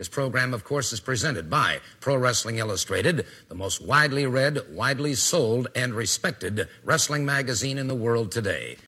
[0.00, 5.12] This program, of course, is presented by Pro Wrestling Illustrated, the most widely read, widely
[5.12, 8.78] sold, and respected wrestling magazine in the world today.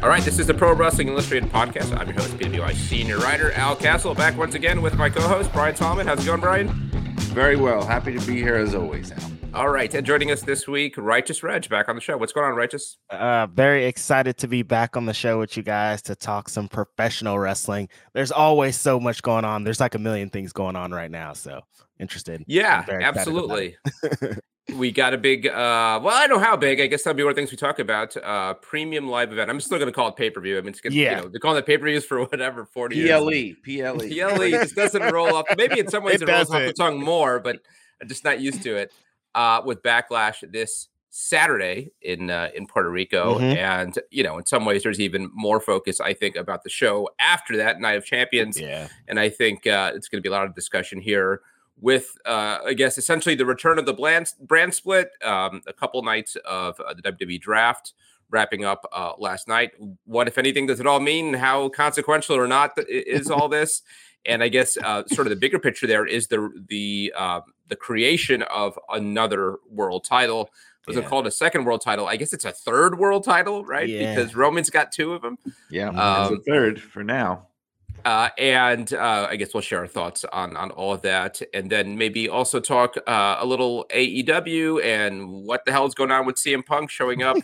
[0.00, 1.98] All right, this is the Pro Wrestling Illustrated podcast.
[1.98, 5.74] I'm your host, PWI senior writer Al Castle, back once again with my co-host Brian
[5.74, 6.06] Solomon.
[6.06, 6.93] How's it going, Brian?
[7.34, 7.84] Very well.
[7.84, 9.32] Happy to be here as always, Al.
[9.54, 12.16] All right, and joining us this week, Righteous Reg, back on the show.
[12.16, 12.96] What's going on, Righteous?
[13.10, 16.68] Uh, very excited to be back on the show with you guys to talk some
[16.68, 17.88] professional wrestling.
[18.12, 19.64] There's always so much going on.
[19.64, 21.32] There's like a million things going on right now.
[21.32, 21.62] So
[21.98, 22.44] interested.
[22.46, 23.78] Yeah, absolutely.
[24.76, 26.80] we got a big uh well i don't know how big.
[26.80, 29.50] I guess that'll be one of the things we talk about uh premium live event.
[29.50, 30.56] I'm still gonna call it pay-per-view.
[30.56, 31.16] I mean it's gonna, yeah.
[31.16, 35.12] you know, they're calling it pay-per-views for whatever 40 ple years ple ple just doesn't
[35.12, 35.46] roll off.
[35.56, 37.58] Maybe in some ways it, it rolls off the tongue more but
[38.00, 38.92] i'm just not used to it
[39.34, 43.34] uh with backlash this saturday in uh, in puerto rico.
[43.34, 43.56] Mm-hmm.
[43.58, 47.08] and you know in some ways there's even more focus i think about the show
[47.20, 48.58] after that night of champions.
[48.58, 48.88] Yeah.
[49.08, 51.42] And i think uh it's going to be a lot of discussion here
[51.80, 56.02] with, uh, I guess, essentially the return of the brand, brand split, um, a couple
[56.02, 57.94] nights of uh, the WWE draft
[58.30, 59.72] wrapping up uh, last night.
[60.04, 61.34] What, if anything, does it all mean?
[61.34, 63.82] How consequential or not is all this?
[64.26, 67.76] and I guess uh, sort of the bigger picture there is the the uh, the
[67.76, 70.50] creation of another world title.
[70.86, 71.02] Was yeah.
[71.02, 72.06] it called a second world title?
[72.06, 73.88] I guess it's a third world title, right?
[73.88, 74.14] Yeah.
[74.14, 75.38] Because Roman's got two of them.
[75.70, 77.46] Yeah, um, it's a third for now.
[78.04, 81.70] Uh, and uh, I guess we'll share our thoughts on on all of that, and
[81.70, 86.26] then maybe also talk uh, a little AEW and what the hell is going on
[86.26, 87.36] with CM Punk showing up,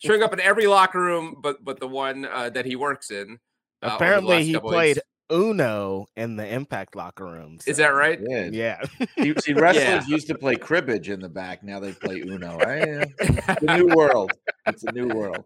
[0.00, 3.38] showing up in every locker room, but but the one uh, that he works in.
[3.82, 5.06] Uh, Apparently, he played weeks.
[5.30, 7.58] Uno in the Impact locker room.
[7.60, 7.70] So.
[7.70, 8.18] Is that right?
[8.20, 8.48] Yeah.
[8.52, 8.82] yeah.
[9.16, 10.02] see, see, wrestlers yeah.
[10.08, 11.62] used to play cribbage in the back.
[11.62, 12.58] Now they play Uno.
[12.58, 14.32] I, it's a new world.
[14.66, 15.44] It's a new world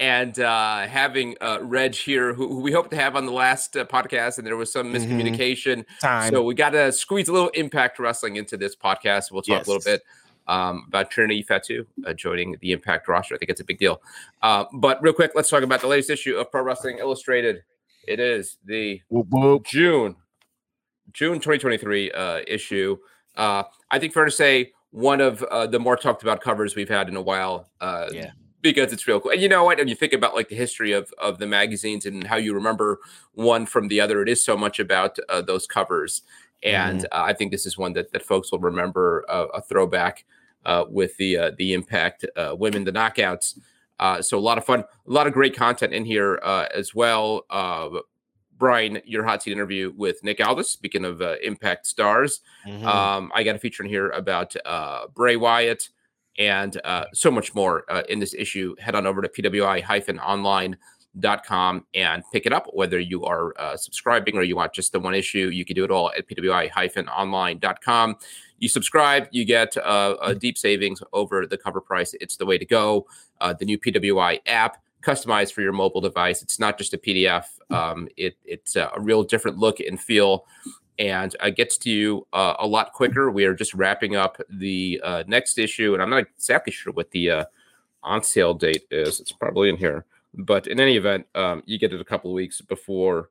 [0.00, 3.76] and uh, having uh, Reg here, who, who, we hope to have on the last
[3.76, 4.96] uh, podcast, and there was some mm-hmm.
[4.96, 5.84] miscommunication.
[6.02, 6.30] Mm-hmm.
[6.30, 9.30] So we got to squeeze a little Impact Wrestling into this podcast.
[9.30, 9.66] We'll talk yes.
[9.66, 10.02] a little bit
[10.48, 13.34] um, about Trinity Fatu uh, joining the Impact roster.
[13.34, 14.00] I think it's a big deal.
[14.40, 17.62] Uh, but real quick, let's talk about the latest issue of Pro Wrestling Illustrated.
[18.08, 19.66] It is the whoop, whoop.
[19.66, 20.16] June
[21.12, 22.96] June 2023 uh, issue.
[23.36, 27.16] I think fair to say one of the more talked about covers we've had in
[27.16, 27.68] a while.
[27.82, 28.30] yeah
[28.62, 29.32] because it's real cool.
[29.32, 29.80] And you know what?
[29.80, 33.00] And you think about like the history of of the magazines and how you remember
[33.32, 34.22] one from the other.
[34.22, 36.22] It is so much about uh, those covers,
[36.62, 37.04] and mm.
[37.12, 40.24] uh, I think this is one that that folks will remember uh, a throwback
[40.66, 43.58] uh, with the uh, the Impact uh, women, the knockouts.
[44.22, 46.38] so a lot of fun, a lot of great content in here
[46.74, 47.44] as well.
[48.58, 50.68] Brian, your hot seat interview with Nick Aldis.
[50.68, 52.86] Speaking of Impact stars, mm-hmm.
[52.86, 54.54] um, I got a feature in here about
[55.14, 55.88] Bray Wyatt
[56.38, 58.74] and uh, so much more uh, in this issue.
[58.78, 62.66] Head on over to pwi-online.com and pick it up.
[62.72, 65.84] Whether you are uh, subscribing or you want just the one issue, you can do
[65.84, 68.16] it all at pwi-online.com.
[68.58, 72.14] You subscribe, you get uh, a deep savings over the cover price.
[72.20, 73.06] It's the way to go.
[73.40, 76.42] Uh, the new PWI app customized for your mobile device.
[76.42, 77.44] It's not just a PDF.
[77.70, 80.44] Um, it, it's a real different look and feel
[81.00, 83.30] and uh, gets to you uh, a lot quicker.
[83.30, 87.10] We are just wrapping up the uh, next issue, and I'm not exactly sure what
[87.10, 87.44] the uh,
[88.02, 89.18] on sale date is.
[89.18, 92.34] It's probably in here, but in any event, um, you get it a couple of
[92.34, 93.30] weeks before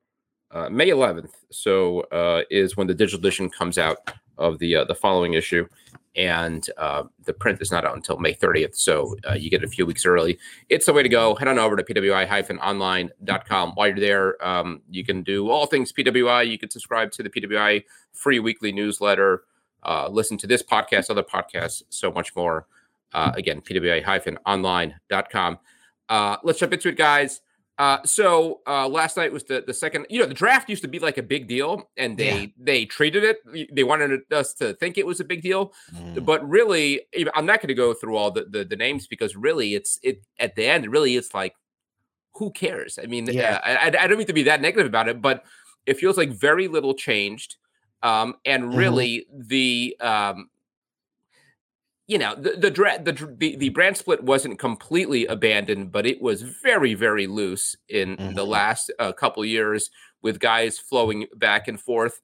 [0.50, 1.30] uh, May 11th.
[1.52, 3.98] So uh, is when the digital edition comes out
[4.40, 5.68] of the the following issue,
[6.16, 8.76] and uh, the print is not out until May 30th.
[8.76, 10.40] So uh, you get it a few weeks early.
[10.70, 11.36] It's the way to go.
[11.36, 13.72] Head on over to pwi-online.com.
[13.74, 16.50] While you're there, um, you can do all things PWI.
[16.50, 17.84] You can subscribe to the PWI
[18.14, 19.44] free weekly newsletter,
[19.84, 22.68] uh, listen to this podcast, other podcasts, so much more.
[23.14, 25.60] Uh, again, pwi-online.com.
[26.10, 27.42] Uh, let's jump into it, guys.
[27.80, 30.06] Uh, so uh, last night was the the second.
[30.10, 32.48] You know, the draft used to be like a big deal, and they yeah.
[32.60, 33.74] they treated it.
[33.74, 36.26] They wanted us to think it was a big deal, mm.
[36.26, 37.04] but really,
[37.34, 40.22] I'm not going to go through all the, the, the names because really, it's it
[40.40, 40.92] at the end.
[40.92, 41.56] Really, it's like,
[42.34, 43.00] who cares?
[43.02, 43.62] I mean, yeah.
[43.64, 45.46] Uh, I, I don't mean to be that negative about it, but
[45.86, 47.56] it feels like very little changed.
[48.04, 48.78] Um, and mm-hmm.
[48.78, 49.48] really, mm-hmm.
[49.48, 50.50] the um,
[52.10, 56.42] you know the the, the the the brand split wasn't completely abandoned, but it was
[56.42, 58.34] very very loose in mm-hmm.
[58.34, 59.92] the last uh, couple years
[60.24, 62.20] with guys flowing back and forth.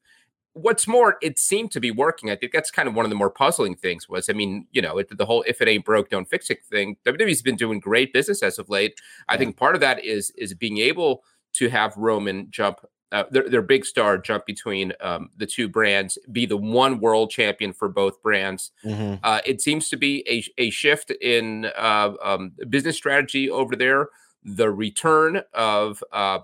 [0.53, 2.31] What's more, it seemed to be working.
[2.31, 4.09] I think that's kind of one of the more puzzling things.
[4.09, 6.65] Was I mean, you know, it, the whole "if it ain't broke, don't fix it"
[6.65, 6.97] thing.
[7.05, 8.99] WWE's been doing great business as of late.
[9.29, 11.23] I think part of that is is being able
[11.53, 12.79] to have Roman jump
[13.11, 17.29] uh, their, their big star jump between um, the two brands, be the one world
[17.29, 18.71] champion for both brands.
[18.83, 19.15] Mm-hmm.
[19.23, 24.09] Uh, it seems to be a, a shift in uh, um, business strategy over there.
[24.43, 26.39] The return of, uh,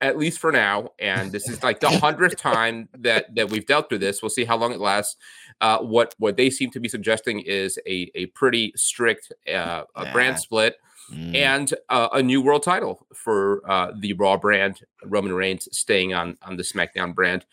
[0.00, 3.90] at least for now, and this is like the hundredth time that that we've dealt
[3.90, 4.22] with this.
[4.22, 5.16] We'll see how long it lasts.
[5.60, 9.82] Uh, what what they seem to be suggesting is a a pretty strict uh,
[10.12, 10.76] brand split
[11.10, 11.34] mm.
[11.34, 14.80] and uh, a new world title for uh, the Raw brand.
[15.04, 17.44] Roman Reigns staying on on the SmackDown brand.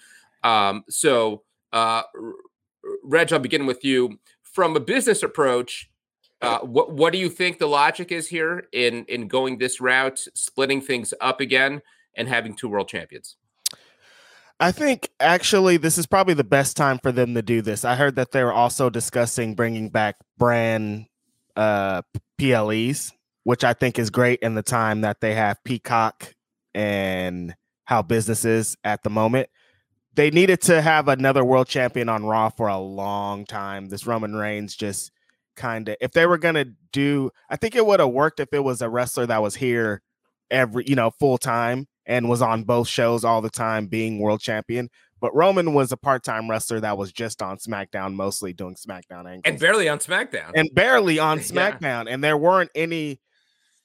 [0.44, 1.44] Um, so,
[1.74, 2.04] uh,
[3.04, 4.20] Reg, I'll begin with you.
[4.44, 5.90] From a business approach,
[6.42, 10.20] uh, what what do you think the logic is here in in going this route,
[10.34, 11.82] splitting things up again,
[12.16, 13.36] and having two world champions?
[14.60, 17.86] I think actually this is probably the best time for them to do this.
[17.86, 21.06] I heard that they're also discussing bringing back brand
[21.56, 22.02] uh,
[22.40, 23.14] PLEs
[23.48, 26.34] which I think is great in the time that they have Peacock
[26.76, 27.56] and
[27.86, 29.48] how business is at the moment.
[30.16, 33.88] They needed to have another world champion on Raw for a long time.
[33.88, 35.14] This Roman Reigns just
[35.56, 38.50] kind of, if they were going to do, I think it would have worked if
[38.52, 40.02] it was a wrestler that was here
[40.52, 44.42] every, you know, full time and was on both shows all the time being world
[44.42, 44.90] champion.
[45.22, 49.44] But Roman was a part-time wrestler that was just on SmackDown, mostly doing SmackDown angles.
[49.46, 50.52] And barely on SmackDown.
[50.54, 52.08] And barely on SmackDown.
[52.08, 52.14] yeah.
[52.14, 53.22] And there weren't any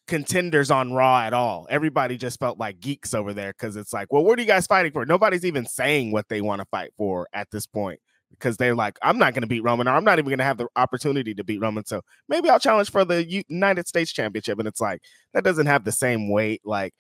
[0.07, 1.67] contenders on Raw at all.
[1.71, 4.67] Everybody just felt like geeks over there because it's like, well, what are you guys
[4.67, 5.07] fighting for?
[5.07, 8.01] Nobody's even saying what they want to fight for at this point
[8.31, 10.45] because they're like, I'm not going to beat Roman, or I'm not even going to
[10.45, 11.85] have the opportunity to beat Roman.
[11.85, 14.59] So maybe I'll challenge for the United States Championship.
[14.59, 15.03] And it's like,
[15.35, 16.63] that doesn't have the same weight.
[16.65, 16.95] Like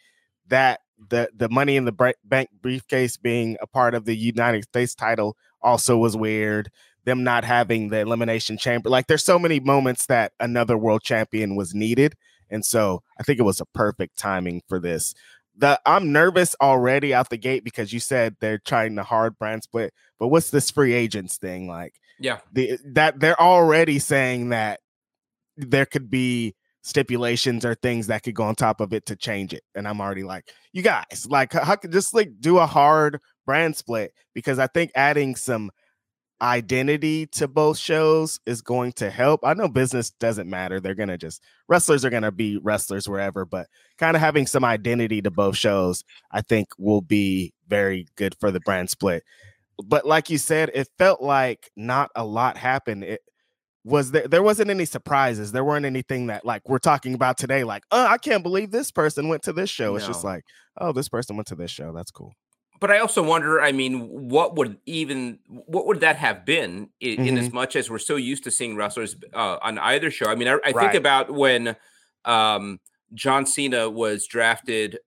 [0.48, 4.94] that, the the money in the bank briefcase being a part of the United States
[4.94, 6.70] title also was weird.
[7.04, 11.56] Them not having the elimination chamber, like there's so many moments that another world champion
[11.56, 12.14] was needed
[12.52, 15.14] and so I think it was a perfect timing for this.
[15.56, 19.64] The I'm nervous already out the gate because you said they're trying the hard brand
[19.64, 21.94] split, but what's this free agents thing like?
[22.20, 24.80] Yeah, the that they're already saying that
[25.56, 29.52] there could be stipulations or things that could go on top of it to change
[29.52, 29.62] it.
[29.74, 33.76] And I'm already like, you guys, like, how could just like do a hard brand
[33.76, 34.12] split?
[34.34, 35.70] Because I think adding some
[36.42, 39.40] identity to both shows is going to help.
[39.44, 40.80] I know business doesn't matter.
[40.80, 44.46] They're going to just wrestlers are going to be wrestlers wherever, but kind of having
[44.46, 46.02] some identity to both shows,
[46.32, 49.22] I think will be very good for the brand split.
[49.82, 53.04] But like you said, it felt like not a lot happened.
[53.04, 53.20] It
[53.84, 55.52] was there there wasn't any surprises.
[55.52, 58.90] There weren't anything that like we're talking about today like, "Oh, I can't believe this
[58.90, 59.96] person went to this show." No.
[59.96, 60.44] It's just like,
[60.78, 61.92] "Oh, this person went to this show.
[61.92, 62.34] That's cool."
[62.82, 63.62] But I also wonder.
[63.62, 67.26] I mean, what would even what would that have been in, mm-hmm.
[67.28, 70.26] in as much as we're so used to seeing wrestlers uh, on either show?
[70.26, 70.74] I mean, I, I right.
[70.74, 71.76] think about when
[72.24, 72.80] um,
[73.14, 74.98] John Cena was drafted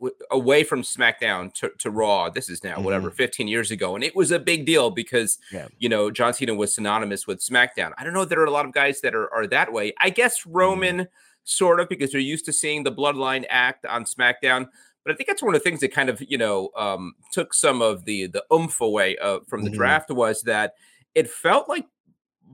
[0.00, 2.30] w- away from SmackDown to, to Raw.
[2.30, 2.84] This is now mm-hmm.
[2.84, 5.68] whatever 15 years ago, and it was a big deal because yeah.
[5.78, 7.92] you know John Cena was synonymous with SmackDown.
[7.98, 8.24] I don't know.
[8.24, 9.92] There are a lot of guys that are are that way.
[10.00, 10.52] I guess mm-hmm.
[10.52, 10.96] Roman.
[10.96, 11.12] Mm-hmm.
[11.44, 14.68] Sort of because they're used to seeing the bloodline act on SmackDown.
[15.04, 17.54] But I think that's one of the things that kind of you know um, took
[17.54, 19.78] some of the the oomph away uh, from the mm-hmm.
[19.78, 20.74] draft was that
[21.14, 21.86] it felt like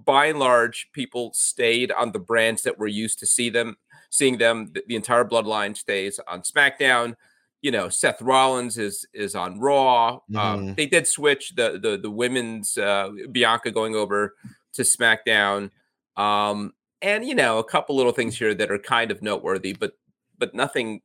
[0.04, 3.76] by and large people stayed on the brands that we're used to see them
[4.10, 4.70] seeing them.
[4.72, 7.14] The, the entire bloodline stays on SmackDown.
[7.60, 10.14] You know, Seth Rollins is is on Raw.
[10.14, 10.38] Um, mm-hmm.
[10.38, 14.34] Um, they did switch the the the women's uh, Bianca going over
[14.74, 15.70] to SmackDown.
[16.16, 19.92] Um, and you know, a couple little things here that are kind of noteworthy, but
[20.38, 21.02] but nothing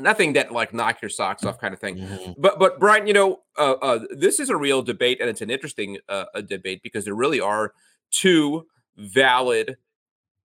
[0.00, 1.96] nothing that like knock your socks off kind of thing.
[1.96, 2.32] Mm-hmm.
[2.38, 5.50] But but Brian, you know, uh, uh, this is a real debate, and it's an
[5.50, 7.72] interesting uh, debate because there really are
[8.10, 9.76] two valid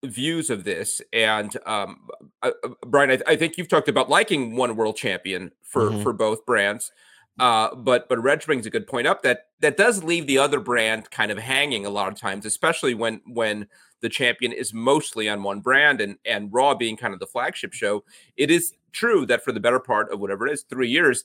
[0.03, 1.01] views of this.
[1.11, 2.07] And um,
[2.41, 6.03] uh, uh, Brian, I, I, think you've talked about liking one world champion for mm-hmm.
[6.03, 6.91] for both brands.
[7.39, 10.59] Uh, but but Reg brings a good point up that that does leave the other
[10.59, 13.67] brand kind of hanging a lot of times, especially when when
[14.01, 17.73] the champion is mostly on one brand and and Raw being kind of the flagship
[17.73, 18.03] show.
[18.37, 21.23] It is true that for the better part of whatever it is, three years,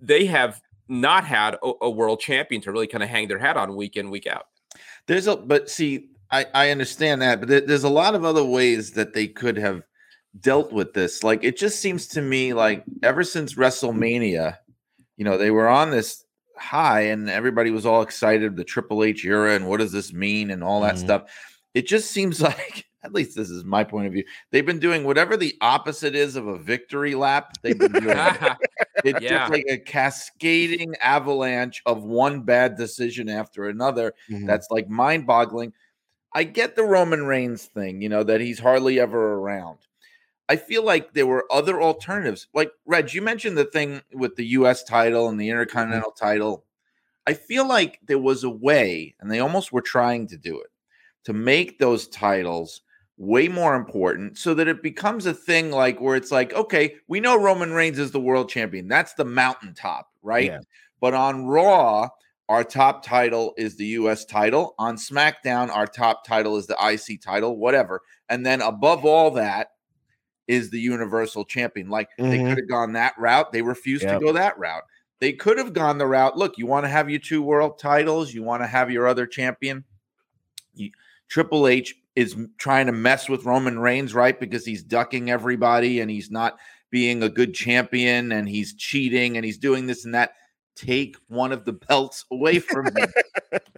[0.00, 3.56] they have not had a, a world champion to really kind of hang their hat
[3.56, 4.46] on week in week out.
[5.06, 8.92] There's a but see, I I understand that, but there's a lot of other ways
[8.92, 9.82] that they could have
[10.40, 11.24] dealt with this.
[11.24, 14.58] Like it just seems to me like ever since WrestleMania
[15.16, 16.24] you know, they were on this
[16.56, 20.50] high and everybody was all excited the Triple H era and what does this mean
[20.50, 21.04] and all that mm-hmm.
[21.04, 21.22] stuff.
[21.74, 24.24] It just seems like at least this is my point of view.
[24.50, 27.52] They've been doing whatever the opposite is of a victory lap.
[27.62, 28.56] They've been doing it.
[29.04, 29.28] it's yeah.
[29.28, 34.12] just like a cascading avalanche of one bad decision after another.
[34.28, 34.46] Mm-hmm.
[34.46, 35.72] That's like mind-boggling.
[36.34, 39.78] I get the Roman Reigns thing, you know, that he's hardly ever around.
[40.48, 42.48] I feel like there were other alternatives.
[42.52, 45.52] Like Reg, you mentioned the thing with the US title and the Mm-hmm.
[45.52, 46.64] Intercontinental title.
[47.28, 50.70] I feel like there was a way, and they almost were trying to do it,
[51.24, 52.82] to make those titles
[53.18, 57.20] way more important so that it becomes a thing like where it's like, okay, we
[57.20, 58.88] know Roman Reigns is the world champion.
[58.88, 60.50] That's the mountaintop, right?
[60.52, 60.60] Yeah.
[61.00, 62.08] But on Raw,
[62.48, 64.74] our top title is the US title.
[64.78, 68.02] On SmackDown, our top title is the IC title, whatever.
[68.28, 69.68] And then above all that
[70.46, 71.88] is the Universal Champion.
[71.88, 72.48] Like they Mhm.
[72.48, 73.50] could have gone that route.
[73.52, 74.20] They refused Yep.
[74.20, 74.84] to go that route.
[75.18, 76.36] They could have gone the route.
[76.36, 79.26] Look, you want to have your two world titles, you want to have your other
[79.26, 79.84] champion.
[80.74, 80.90] You,
[81.28, 84.38] Triple H is trying to mess with Roman Reigns, right?
[84.40, 86.58] Because he's ducking everybody and he's not
[86.90, 90.32] being a good champion and he's cheating and he's doing this and that.
[90.74, 93.08] Take one of the belts away from him.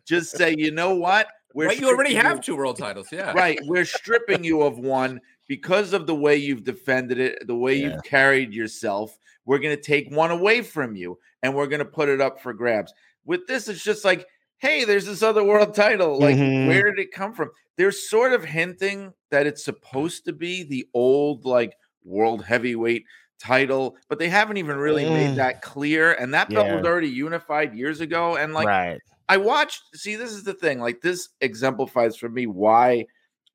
[0.04, 1.28] Just say, you know what?
[1.54, 3.08] We're Right, you already stripping have two world titles.
[3.12, 3.32] Yeah.
[3.32, 3.58] right.
[3.64, 7.94] We're stripping you of one because of the way you've defended it, the way Yeah.
[7.94, 9.16] you've carried yourself.
[9.44, 12.40] We're going to take one away from you and we're going to put it up
[12.40, 12.92] for grabs.
[13.24, 14.26] With this, it's just like,
[14.58, 16.18] hey, there's this other world title.
[16.18, 16.66] Like, Mhm.
[16.68, 17.50] where did it come from?
[17.76, 21.74] They're sort of hinting that it's supposed to be the old, like,
[22.04, 23.04] world heavyweight
[23.38, 25.12] title, but they haven't even really Mm.
[25.12, 26.12] made that clear.
[26.14, 28.36] And that belt was already unified years ago.
[28.36, 29.00] And, like, right.
[29.28, 29.82] I watched.
[29.94, 30.80] See, this is the thing.
[30.80, 33.04] Like this exemplifies for me why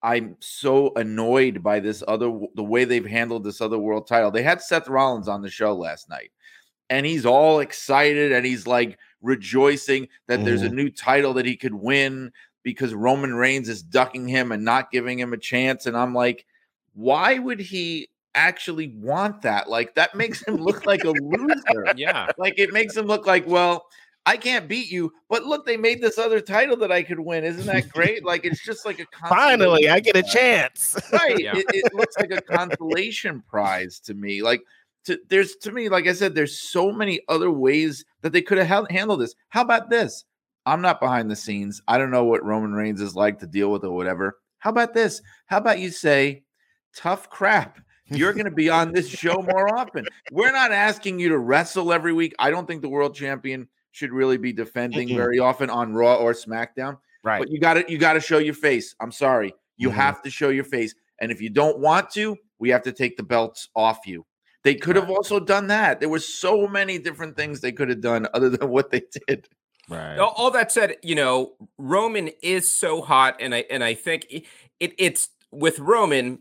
[0.03, 4.29] I'm so annoyed by this other the way they've handled this other world title.
[4.29, 6.31] They had Seth Rollins on the show last night,
[6.91, 10.75] and he's all excited and he's like rejoicing that there's a mm-hmm.
[10.75, 15.17] new title that he could win because Roman Reigns is ducking him and not giving
[15.17, 15.85] him a chance.
[15.85, 16.45] And I'm like,
[16.93, 19.69] why would he actually want that?
[19.69, 22.27] Like that makes him look like a loser Yeah.
[22.37, 23.85] like it makes him look like well
[24.25, 27.43] i can't beat you but look they made this other title that i could win
[27.43, 30.97] isn't that great like it's just like a Finally, I get a chance.
[31.11, 31.57] right Yeah.
[31.57, 34.61] it, it looks like a consolation prize to me like
[35.05, 38.57] to, there's to me like i said there's so many other ways that they could
[38.57, 40.25] have handled this how about this
[40.65, 43.71] i'm not behind the scenes i don't know what roman reigns is like to deal
[43.71, 46.43] with or whatever how about this how about you say
[46.95, 47.79] tough crap
[48.09, 50.05] you're going to be on this show more often.
[50.31, 52.33] We're not asking you to wrestle every week.
[52.39, 56.33] I don't think the world champion should really be defending very often on Raw or
[56.33, 56.97] SmackDown.
[57.23, 57.39] Right.
[57.39, 58.95] But you got to you got to show your face.
[58.99, 59.53] I'm sorry.
[59.77, 59.93] You Mhm.
[59.93, 60.93] have to show your face.
[61.21, 64.25] And if you don't want to, we have to take the belts off you.
[64.63, 65.99] They could have also done that.
[65.99, 69.47] There were so many different things they could have done other than what they did.
[69.89, 70.17] Right.
[70.17, 74.25] All, all that said, you know, Roman is so hot, and I and I think
[74.29, 74.45] it,
[74.79, 76.39] it it's with Roman,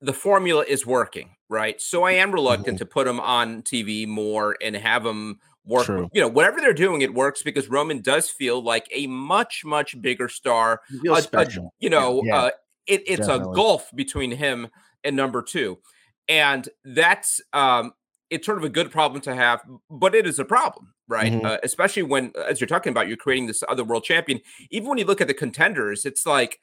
[0.00, 1.80] the formula is working, right?
[1.80, 5.86] So I am reluctant to put him on TV more and have him work.
[5.86, 6.08] True.
[6.12, 10.00] You know, whatever they're doing, it works because Roman does feel like a much much
[10.00, 10.80] bigger star.
[10.90, 11.74] You feel a- a- special.
[11.80, 12.36] you know, Yeah.
[12.36, 12.50] uh,
[12.86, 14.68] it, it's a gulf between him
[15.02, 15.78] and number two,
[16.28, 17.92] and that's um,
[18.30, 21.32] it's sort of a good problem to have, but it is a problem, right?
[21.32, 21.44] Mhm.
[21.44, 24.40] Uh, especially when, as you're talking about, you're creating this other world champion.
[24.70, 26.58] Even when you look at the contenders, it's like,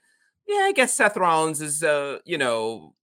[0.47, 2.95] yeah, I guess Seth Rollins is, uh, you know,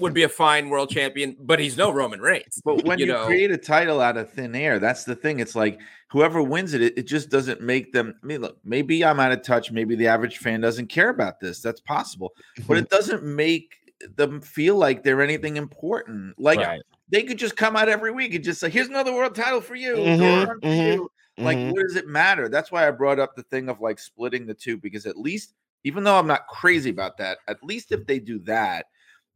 [0.00, 2.60] would be a fine world champion, but he's no Roman Reigns.
[2.64, 5.38] But when you, you know- create a title out of thin air, that's the thing.
[5.38, 5.78] It's like
[6.10, 8.14] whoever wins it, it, it just doesn't make them.
[8.22, 9.70] I mean, look, maybe I'm out of touch.
[9.70, 11.60] Maybe the average fan doesn't care about this.
[11.60, 12.32] That's possible.
[12.66, 13.74] But it doesn't make
[14.16, 16.38] them feel like they're anything important.
[16.38, 16.82] Like right.
[17.08, 19.74] they could just come out every week and just say, "Here's another world title for
[19.74, 21.72] you." Mhm, for mhm, you." Like, Mhm.
[21.72, 22.48] what does it matter?
[22.48, 25.54] That's why I brought up the thing of like splitting the two because at least,
[25.84, 28.86] even though I'm not crazy about that, at least if they do that,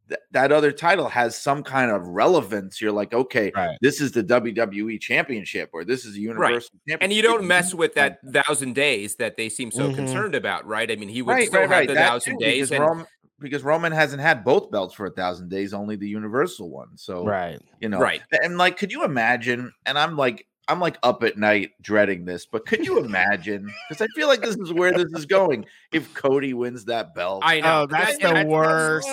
[0.09, 2.81] th- that other title has some kind of relevance.
[2.81, 3.77] You're like, okay, Right.
[3.81, 7.03] this is the WWE Championship or this is a Universal Championship.
[7.03, 9.95] And you don't mess with that thousand days that they seem so Mhm.
[9.95, 10.91] concerned about, right?
[10.91, 11.87] I mean, he would right, still right, have right.
[11.87, 12.71] the thousand days.
[12.71, 13.05] And, Roman,
[13.41, 16.89] because Roman hasn't had both belts for a thousand days, only the Universal one.
[16.97, 17.59] So Right.
[17.79, 18.21] you know Right.
[18.43, 22.45] and like could you imagine and i'm like i'm like up at night dreading this
[22.45, 26.13] but could you imagine because i feel like this is where this is going if
[26.13, 29.09] cody wins that belt I know Oh, that's That- the that- worst.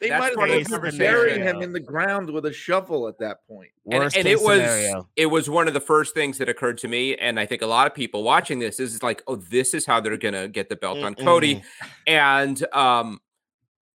[0.00, 0.98] they that's might part as of the well conversation.
[0.98, 4.40] bury him in the ground with a shovel at that point and, Worst and case
[4.40, 5.08] it was scenario.
[5.16, 7.66] it was one of the first things that occurred to me and i think a
[7.66, 10.76] lot of people watching this is like oh this is how they're gonna get the
[10.76, 11.62] belt on cody
[12.06, 13.20] and um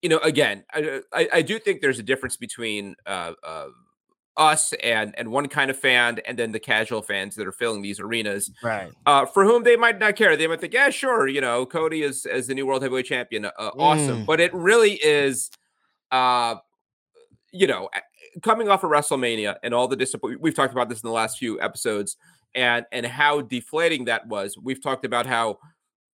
[0.03, 3.67] you know again I, I i do think there's a difference between uh, uh
[4.37, 7.83] us and and one kind of fan and then the casual fans that are filling
[7.83, 8.91] these arenas Right.
[9.07, 12.03] uh for whom they might not care they might think yeah sure you know cody
[12.03, 14.27] is as the new world heavyweight champion uh, awesome Mm.
[14.27, 15.51] but it really is
[16.11, 16.57] uh
[17.53, 17.89] you know
[18.43, 21.39] coming off of wrestlemania and all the disappointment we've talked about this in the last
[21.39, 22.17] few episodes
[22.55, 25.59] and and how deflating that was we've talked about how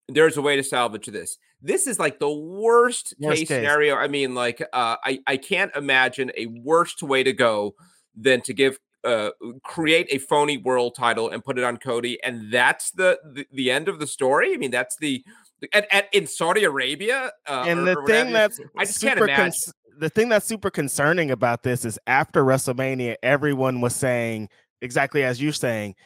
[0.08, 1.36] there's a way to salvage this.
[1.60, 3.56] This is like the worst, Worst case, case.
[3.58, 3.96] scenario.
[3.96, 7.74] I mean, like uh, I I can't imagine a worst way to go
[8.16, 9.30] than to give uh
[9.64, 13.70] create a phony world title and put it on Cody, and that's the the, the
[13.70, 14.54] end of the story.
[14.54, 15.24] I mean, that's the
[15.72, 17.32] at, at in Saudi Arabia.
[17.46, 19.44] Uh, and the thing that's I just can't super imagine.
[19.44, 24.48] cons- the thing that's super concerning about this is after WrestleMania, everyone was saying
[24.80, 25.96] exactly as you're saying.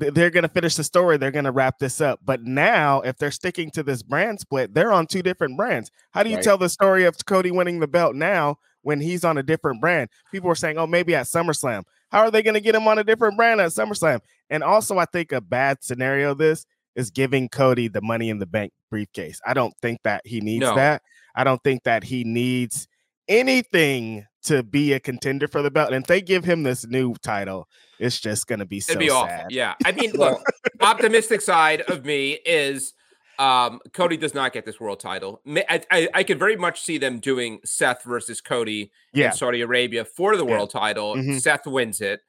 [0.00, 1.16] Th- They're going to finish the story.
[1.16, 2.20] They're going to wrap this up.
[2.24, 5.90] But now, if they're sticking to this brand split, they're on two different brands.
[6.12, 6.44] How do you Right.
[6.44, 10.08] tell the story of Cody winning the belt now when he's on a different brand?
[10.32, 11.84] People are saying, oh, maybe at SummerSlam.
[12.10, 14.20] How are they going to get him on a different brand at SummerSlam?
[14.50, 16.64] And also, I think a bad scenario of this
[16.96, 19.40] is giving Cody the money in the bank briefcase.
[19.46, 20.74] I don't think that he needs No.
[20.74, 21.02] that.
[21.34, 22.88] I don't think that he needs
[23.28, 25.92] anything to be a contender for the belt.
[25.92, 27.68] And if they give him this new title,
[27.98, 29.28] it's just going to be so It'd be awful.
[29.28, 29.46] sad.
[29.50, 29.74] Yeah.
[29.84, 30.40] I mean, look,
[30.80, 32.94] optimistic side of me is
[33.38, 35.40] um Cody does not get this world title.
[35.46, 39.26] I, I, I could very much see them doing Seth versus Cody Yeah.
[39.26, 40.50] in Saudi Arabia for the Yeah.
[40.52, 41.14] world title.
[41.16, 41.40] Mhm.
[41.40, 42.20] Seth wins it.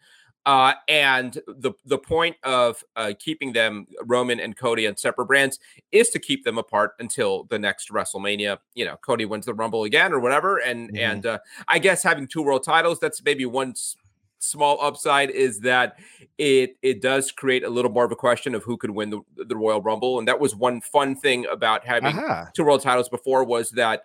[0.46, 5.60] Uh, and the the point of uh, keeping them Roman and Cody on separate brands
[5.91, 8.58] is to keep them apart until the next WrestleMania.
[8.74, 10.98] You know, Cody wins the Rumble again or whatever, and Mhm.
[11.00, 13.96] and uh, I guess having two world titles that's maybe one s-
[14.39, 16.00] small upside is that
[16.38, 19.19] it it does create a little more of a question of who could win the
[19.46, 22.50] the Royal Rumble, and that was one fun thing about having Aha.
[22.55, 24.03] two world titles before was that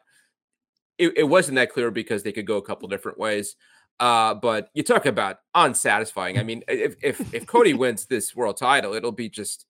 [0.98, 3.56] it, it wasn't that clear because they could go a couple different ways.
[4.00, 6.38] Uh, but you talk about unsatisfying.
[6.38, 9.66] I mean, if if if Cody wins this world title, it'll be just.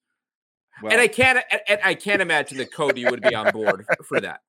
[0.82, 1.38] and I can't
[1.68, 4.40] and, I can't imagine that Cody would be on board for, for that.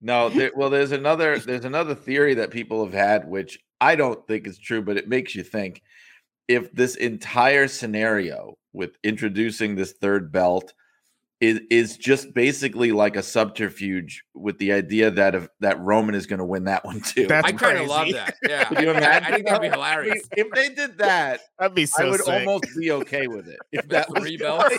[0.00, 4.26] No, there, well, there's another there's another theory that people have had, which I don't
[4.26, 5.82] think is true, but it makes you think.
[6.48, 10.72] If this entire scenario with introducing this third belt
[11.40, 16.26] is is just basically like a subterfuge with the idea that if that Roman is
[16.26, 17.26] going to win that one too.
[17.26, 18.36] That's I kind of love that.
[18.46, 19.54] Yeah, Could you I- I, think that'd be that?
[19.56, 20.28] I mean, hilarious.
[20.36, 22.28] if they did that, That'd be so I would sick.
[22.46, 23.58] almost be okay with it.
[23.72, 24.76] If that was Three belts.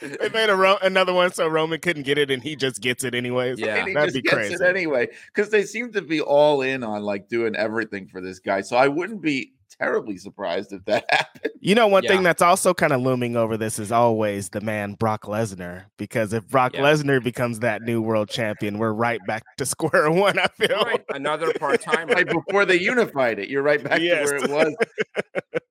[0.00, 3.04] they made a Ro- another one so Roman couldn't get it and he just gets
[3.04, 3.58] it anyways.
[3.58, 3.76] Yeah.
[3.76, 4.54] and he That'd just be gets crazy.
[4.54, 8.38] it anyway because they seem to be all in on like doing everything for this
[8.38, 8.60] guy.
[8.62, 11.52] So I wouldn't be terribly surprised if that happened.
[11.60, 12.10] You know, one Yeah.
[12.12, 15.84] thing that's also kind of looming over this is always the man Brock Lesnar.
[15.98, 16.82] Because if Brock Yeah.
[16.82, 20.38] Lesnar becomes that new world champion, we're right back to square one.
[20.38, 20.82] I feel.
[20.84, 22.14] right, another part timer.
[22.14, 24.28] Right before they unified it, you're right back Yes.
[24.30, 24.74] to where it was.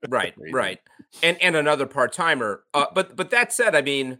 [0.09, 0.79] right right
[1.23, 4.19] and and another part-timer uh but but that said i mean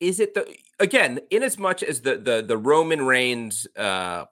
[0.00, 0.46] is it the
[0.78, 4.24] again in as much as the the the roman reigns uh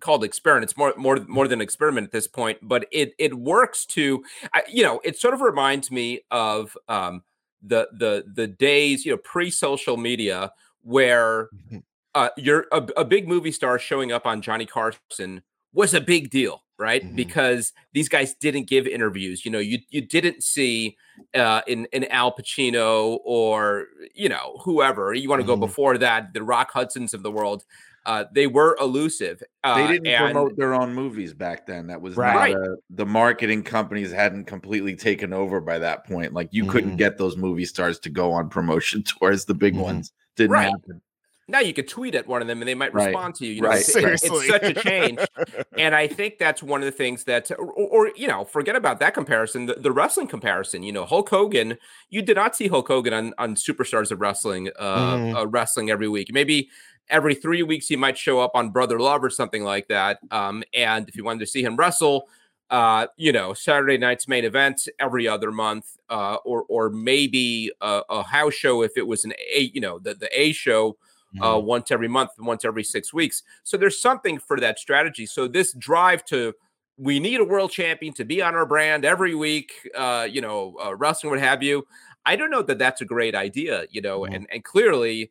[0.00, 3.84] called experiment it's more more more than experiment at this point but it it works
[3.86, 4.24] to
[4.68, 7.22] you know it sort of reminds me of um
[7.62, 11.82] the the the days you know pre-social media where Mhm.
[12.14, 15.42] uh you're a, a big movie star showing up on johnny carson
[15.72, 17.16] was a big deal right Mhm.
[17.16, 20.96] because these guys didn't give interviews you know you you didn't see
[21.34, 25.60] uh in in al pacino or you know whoever you want to go Mhm.
[25.60, 27.64] before that the rock hudsons of the world
[28.06, 31.86] uh they were elusive uh, They didn't and- promote their own movies back then.
[31.86, 32.52] That was Right.
[32.52, 36.32] not a- the marketing companies hadn't completely taken over by that point.
[36.32, 36.98] Like you couldn't Mhm.
[36.98, 39.44] get those movie stars to go on promotion tours.
[39.46, 39.82] The big Mhm.
[39.82, 40.64] ones didn't Right.
[40.70, 41.00] happen.
[41.46, 43.08] now you could tweet at one of them and they might Right.
[43.08, 43.80] respond to you you know Right.
[43.80, 44.46] it's, it's- Seriously.
[44.46, 45.18] it's such a change
[45.76, 48.98] and I think that's one of the things that, or, or you know, forget about
[49.00, 49.66] that comparison.
[49.66, 51.76] The, the wrestling comparison, you know, Hulk Hogan.
[52.08, 55.36] You did not see Hulk Hogan on on Superstars of Wrestling, uh, Mhm.
[55.36, 56.28] uh wrestling every week.
[56.32, 56.70] Maybe
[57.10, 60.18] every three weeks he might show up on Brother Love or something like that.
[60.30, 62.28] Um, and if you wanted to see him wrestle,
[62.70, 68.02] uh, you know, Saturday night's main event every other month, uh, or or maybe a,
[68.08, 70.96] a house show if it was an A, you know, the the A show
[71.42, 73.42] uh, once every month, once every six weeks.
[73.64, 75.26] So there's something for that strategy.
[75.26, 76.54] So this drive to
[76.96, 80.76] we need a world champion to be on our brand every week, uh, you know,
[80.84, 81.84] uh, wrestling, what have you.
[82.24, 84.34] I don't know that that's a great idea, you know, Mhm.
[84.36, 85.30] and and clearly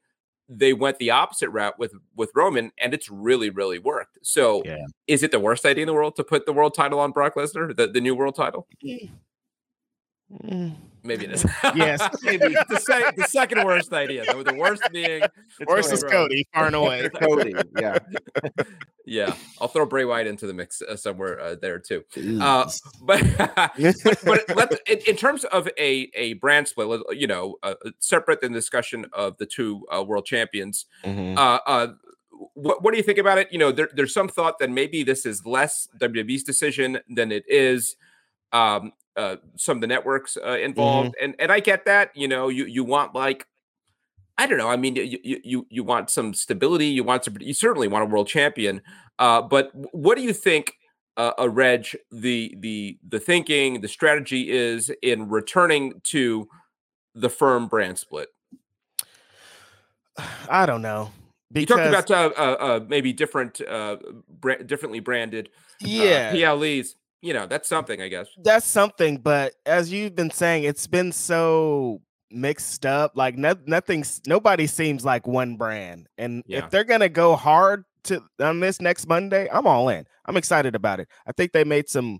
[0.58, 4.18] they went the opposite route with with Roman, and it's really really worked.
[4.22, 4.86] So Yeah.
[5.08, 7.36] is it the worst idea in the world to put the world title on Brock
[7.36, 8.68] Lesnar, the, the new world title?
[8.84, 9.10] Mm.
[10.32, 10.76] Mm.
[11.04, 11.46] Maybe it is.
[11.76, 12.02] Yes.
[12.24, 14.24] maybe the, sec- the second worst idea.
[14.26, 16.12] The, the worst being It's Worse going is wrong.
[16.12, 17.10] Cody, far and away.
[17.22, 18.00] Cody, yeah.
[19.06, 22.06] Yeah, I'll throw Bray Wyatt into the mix uh, somewhere uh, there too.
[22.42, 22.70] Uh,
[23.02, 27.74] but but, but let in, in terms of a a brand split, you know, uh,
[28.00, 30.86] separate than the discussion of the two uh, world champions.
[31.04, 31.38] Mhm.
[31.38, 31.88] Uh, uh,
[32.54, 33.52] what what do you think about it?
[33.52, 37.44] You know, there, there's some thought that maybe this is less WWE's decision than it
[37.50, 37.98] is.
[38.54, 42.16] Um, uh, some of the networks uh, involved, and and I get that.
[42.16, 43.48] You know, you you want like
[44.38, 44.70] I don't know.
[44.70, 46.88] I mean, you you you want some stability.
[46.88, 47.38] You want some.
[47.40, 48.82] You certainly want a world champion.
[49.20, 50.74] Uh, but what do you think,
[51.18, 56.48] uh, a Reg, the the the thinking, the strategy is in returning to
[57.14, 58.30] the firm brand split?
[60.50, 61.12] I don't know.
[61.52, 63.98] Because, you talked about uh, uh, uh, maybe different, uh,
[64.28, 65.50] bra- differently branded,
[65.84, 66.96] uh, yeah, PLEs.
[67.24, 68.28] You know, that's something, I guess.
[68.44, 73.14] That's something, but as you've been saying, it's been so mixed up.
[73.16, 76.10] Like no, nothing's nobody seems like one brand.
[76.18, 76.60] And yeah.
[76.60, 80.06] if they're gonna go hard to on this next Monday, I'm all in.
[80.26, 81.08] I'm excited about it.
[81.26, 82.20] I think they made some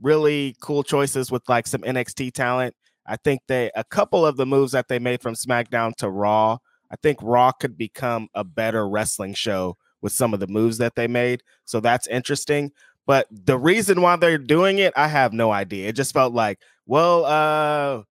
[0.00, 2.76] really cool choices with like some NXT talent.
[3.06, 6.58] I think they a couple of the moves that they made from SmackDown to Raw.
[6.92, 10.94] I think Raw could become a better wrestling show with some of the moves that
[10.94, 11.42] they made.
[11.64, 12.70] So that's interesting.
[13.06, 15.88] But the reason why they're doing it, I have no idea.
[15.88, 18.02] It just felt like, well, uh,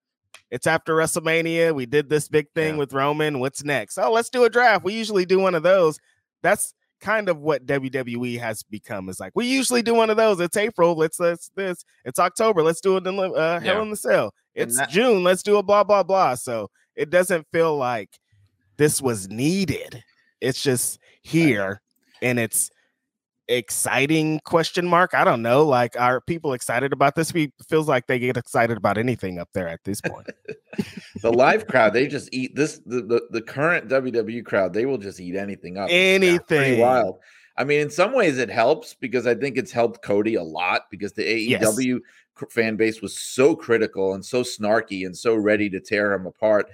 [0.50, 1.74] it's after WrestleMania.
[1.74, 2.78] We did this big thing yeah.
[2.78, 3.40] with Roman.
[3.40, 3.98] What's next?
[3.98, 4.84] Oh, let's do a draft.
[4.84, 5.98] We usually do one of those.
[6.42, 9.08] That's kind of what WWE has become.
[9.08, 10.38] Is like we usually do one of those.
[10.40, 10.94] It's April.
[10.94, 11.84] Let's let's this.
[12.04, 12.62] It's October.
[12.62, 13.82] Let's do it in uh, Hell yeah.
[13.82, 14.32] in the Cell.
[14.54, 15.24] It's that- June.
[15.24, 16.36] Let's do a blah blah blah.
[16.36, 18.10] So it doesn't feel like
[18.76, 20.02] this was needed.
[20.40, 21.80] It's just here,
[22.22, 22.70] and it's
[23.48, 28.06] exciting question mark i don't know like are people excited about this we feels like
[28.06, 30.26] they get excited about anything up there at this point
[31.22, 34.96] the live crowd they just eat this the, the, the current wwe crowd they will
[34.96, 37.18] just eat anything up anything wild
[37.58, 40.82] i mean in some ways it helps because i think it's helped cody a lot
[40.90, 42.52] because the aew yes.
[42.52, 46.66] fan base was so critical and so snarky and so ready to tear him apart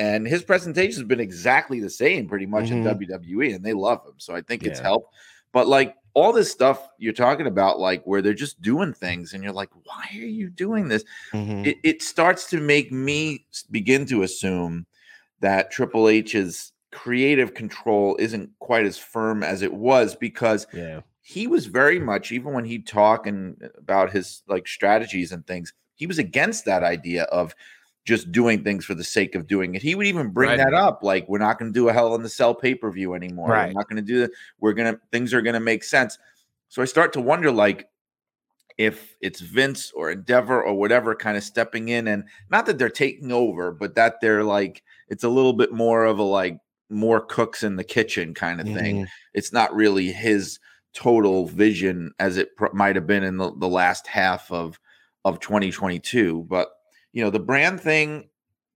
[0.00, 2.86] and his presentation has been exactly the same pretty much mm-hmm.
[2.86, 4.14] in WWE and they love him.
[4.16, 5.14] So I think it's helped.
[5.52, 9.42] But like all this stuff you're talking about, like where they're just doing things, and
[9.42, 11.04] you're like, why are you doing this?
[11.32, 11.64] Mm-hmm.
[11.66, 14.86] It, it starts to make me begin to assume
[15.40, 21.00] that Triple H's creative control isn't quite as firm as it was because yeah.
[21.22, 25.72] he was very much, even when he'd talk and about his like strategies and things,
[25.94, 27.54] he was against that idea of
[28.04, 29.82] just doing things for the sake of doing it.
[29.82, 30.58] He would even bring right.
[30.58, 32.90] that up, like we're not going to do a Hell in the Cell pay per
[32.90, 33.50] view anymore.
[33.50, 33.68] Right.
[33.68, 34.30] We're not going to do that.
[34.58, 36.18] We're gonna things are going to make sense.
[36.68, 37.88] So I start to wonder, like,
[38.78, 42.88] if it's Vince or Endeavor or whatever kind of stepping in, and not that they're
[42.88, 46.58] taking over, but that they're like it's a little bit more of a like
[46.88, 48.96] more cooks in the kitchen kind of thing.
[48.96, 49.04] Mm-hmm.
[49.34, 50.58] It's not really his
[50.92, 54.80] total vision as it pr- might have been in the, the last half of
[55.24, 56.70] of 2022, but
[57.12, 58.28] you know, the brand thing,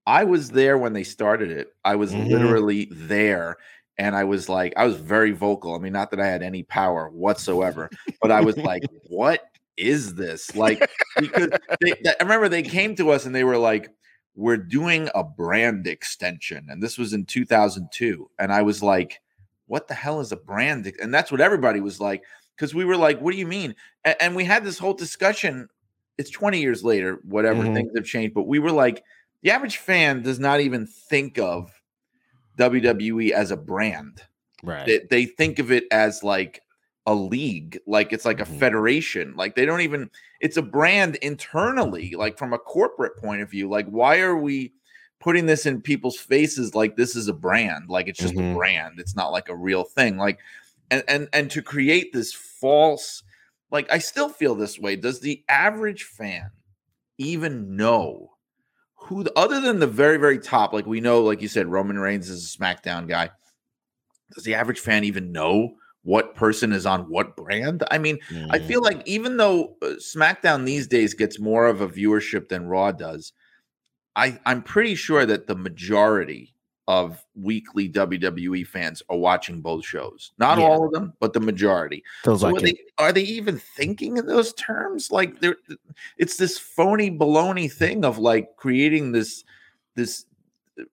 [0.05, 1.73] I was there when they started it.
[1.83, 2.29] I was mm-hmm.
[2.29, 3.57] literally there.
[3.97, 5.73] And I was like, I was very vocal.
[5.73, 7.89] I mean, not that I had any power whatsoever,
[8.21, 9.45] but I was like, what
[9.77, 10.55] is this?
[10.55, 11.49] Like, because
[11.81, 13.89] they, I remember they came to us and they were like,
[14.35, 16.67] we're doing a brand extension.
[16.69, 18.29] And this was in 2002.
[18.37, 19.21] And I was like,
[19.67, 20.91] what the hell is a brand?
[21.01, 22.23] And that's what everybody was like.
[22.55, 23.75] Because we were like, what do you mean?
[24.03, 25.67] And, and we had this whole discussion
[26.17, 27.73] it's 20 years later, whatever mm-hmm.
[27.73, 28.33] things have changed.
[28.33, 29.03] But we were like,
[29.41, 31.71] the average fan does not even think of
[32.57, 34.21] WWE as a brand.
[34.63, 34.85] Right.
[34.85, 36.61] They, they think of it as like
[37.05, 38.55] a league, like it's like mm-hmm.
[38.55, 39.35] a federation.
[39.35, 43.69] Like they don't even, it's a brand internally, like from a corporate point of view.
[43.69, 44.73] Like, why are we
[45.19, 47.89] putting this in people's faces like this is a brand?
[47.89, 48.53] Like it's just mm-hmm.
[48.53, 48.99] a brand.
[48.99, 50.17] It's not like a real thing.
[50.17, 50.39] Like,
[50.91, 53.23] and and and to create this false
[53.75, 54.95] like I still feel this way.
[54.95, 56.49] Does the average fan
[57.17, 58.31] even know
[58.95, 61.99] who, the, other than the very, very top, like we know, like you said, Roman
[61.99, 63.29] Reigns is a SmackDown guy.
[64.33, 67.83] Does the average fan even know what person is on what brand?
[67.91, 68.47] I mean, mm.
[68.49, 72.67] I feel like even though uh, SmackDown these days gets more of a viewership than
[72.67, 73.33] Raw does,
[74.15, 76.54] I, I'm pretty sure that the majority
[76.87, 80.33] of weekly WWE fans are watching both shows.
[80.37, 80.65] Not yeah.
[80.65, 82.03] all of them, but the majority.
[82.23, 85.11] Feels so like are, they, are they even thinking in those terms?
[85.11, 85.55] Like there,
[86.17, 89.43] it's this phony baloney thing of like creating this
[89.95, 90.25] this
[90.79, 90.83] uh,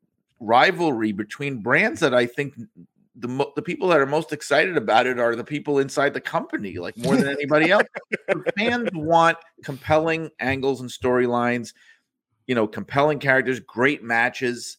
[0.40, 2.54] rivalry between brands that I think
[3.16, 6.78] the the people that are most excited about it are the people inside the company,
[6.78, 7.86] like more than anybody else.
[8.58, 11.74] fans want compelling angles and storylines,
[12.46, 14.78] you know, compelling characters, great matches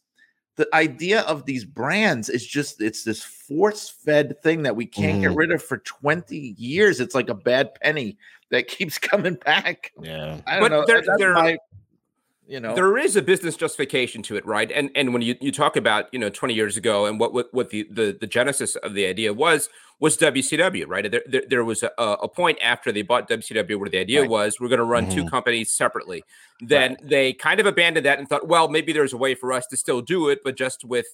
[0.55, 5.17] the idea of these brands is just it's this force fed thing that we can't
[5.17, 5.21] mm.
[5.21, 6.99] get rid of for 20 years.
[6.99, 8.17] It's like a bad penny
[8.51, 9.91] that keeps coming back.
[10.01, 10.41] Yeah.
[10.45, 10.85] I don't but know.
[10.85, 11.57] there, there, my,
[12.47, 15.51] you know there is a business justification to it right and and when you, you
[15.51, 18.75] talk about you know 20 years ago and what what, what the, the the genesis
[18.77, 21.09] of the idea was was WCW, right?
[21.09, 24.29] There, there, there was a, a, point after they bought WCW where the idea right.
[24.29, 25.15] was we're going to run mm-hmm.
[25.15, 26.25] two companies separately.
[26.59, 27.09] Then right.
[27.09, 29.77] they kind of abandoned that and thought, well, maybe there's a way for us to
[29.77, 31.05] still do it, but just with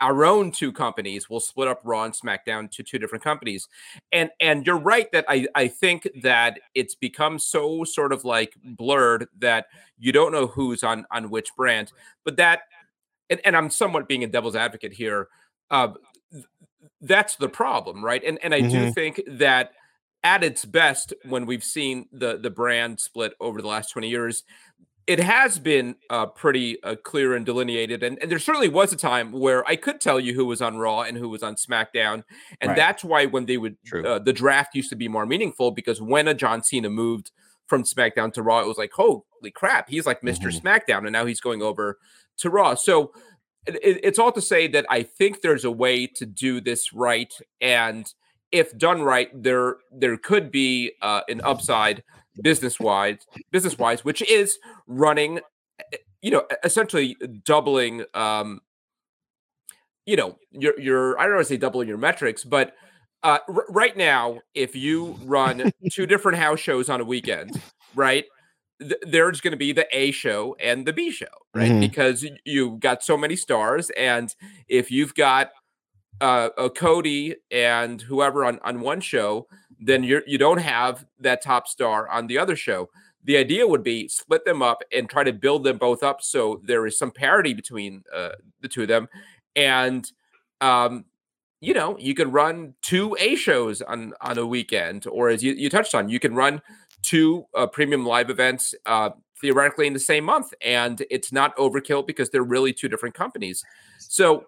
[0.00, 3.68] our own two companies will split up Raw and SmackDown to two different companies.
[4.12, 8.54] And and you're right that I I think that it's become so sort of like
[8.62, 9.66] blurred that
[9.98, 11.92] you don't know who's on on which brand.
[12.24, 12.62] But that
[13.30, 15.28] and, and I'm somewhat being a devil's advocate here.
[15.70, 15.92] Uh,
[17.00, 18.22] that's the problem, right?
[18.24, 18.70] And and I mm-hmm.
[18.70, 19.72] do think that
[20.22, 24.42] at its best, when we've seen the the brand split over the last 20 years,
[25.06, 28.02] it has been uh, pretty uh, clear and delineated.
[28.02, 30.78] And, and, there certainly was a time where I could tell you who was on
[30.78, 32.24] Raw and who was on SmackDown.
[32.60, 32.76] And right.
[32.76, 36.26] that's why when they would, uh, the draft used to be more meaningful because when
[36.26, 37.32] a John Cena moved
[37.66, 40.66] from SmackDown to Raw, it was like, holy crap, he's like mister mm-hmm.
[40.66, 41.00] SmackDown.
[41.00, 41.98] And now he's going over
[42.38, 42.74] to Raw.
[42.74, 43.12] So
[43.66, 47.32] it, it's all to say that I think there's a way to do this right.
[47.60, 48.10] And
[48.52, 52.04] if done right, there there could be uh, an upside
[52.42, 53.18] business wise,
[53.50, 55.40] business wise, which is running,
[55.92, 58.60] eh, you know, essentially doubling, um,
[60.06, 62.74] you know, your your I don't want to say doubling your metrics, but
[63.22, 67.60] uh, r- right now, if you run two different house shows on a weekend,
[67.94, 68.26] right?
[68.80, 71.70] Th- there's going to be the A show and the B show, right?
[71.70, 71.80] Mm-hmm.
[71.80, 74.34] Because you've got so many stars, and
[74.68, 75.50] if you've got
[76.20, 79.46] uh, a Cody and whoever on, on one show,
[79.80, 82.90] then you're you don't have that top star on the other show.
[83.24, 86.60] The idea would be split them up and try to build them both up so
[86.62, 89.08] there is some parity between uh, the two of them,
[89.56, 90.10] and
[90.60, 91.06] um,
[91.60, 95.52] you know you can run two A shows on on a weekend, or as you,
[95.52, 96.60] you touched on, you can run
[97.02, 99.10] two uh, premium live events uh,
[99.40, 103.64] theoretically in the same month, and it's not overkill because they're really two different companies.
[103.98, 104.46] So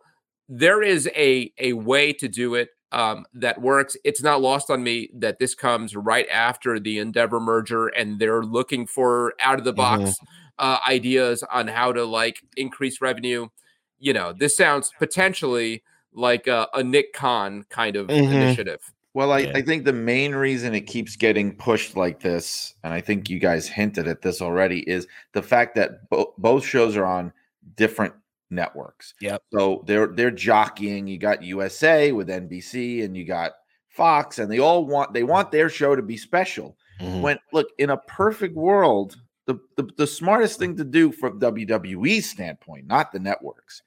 [0.48, 3.96] there is a a way to do it um, that works.
[4.04, 8.42] It's not lost on me that this comes right after the Endeavor merger, and they're
[8.42, 10.26] looking for out of the box mm-hmm.
[10.58, 13.48] uh, ideas on how to like increase revenue.
[13.98, 18.32] You know, this sounds potentially like a, a Nick Khan kind of mm-hmm.
[18.32, 18.80] initiative.
[19.14, 19.52] Well, I, yeah.
[19.54, 23.38] I think the main reason it keeps getting pushed like this, and I think you
[23.38, 27.32] guys hinted at this already, is the fact that bo- both shows are on
[27.76, 28.12] different
[28.50, 29.14] networks.
[29.20, 29.42] Yep.
[29.52, 31.06] So they're they're jockeying.
[31.06, 33.52] You got USA with NBC and you got
[33.88, 36.76] Fox, and they all want they want their show to be special.
[37.00, 37.22] Mm-hmm.
[37.22, 42.22] When look in a perfect world, the, the the smartest thing to do from WWE
[42.22, 43.82] standpoint, not the networks,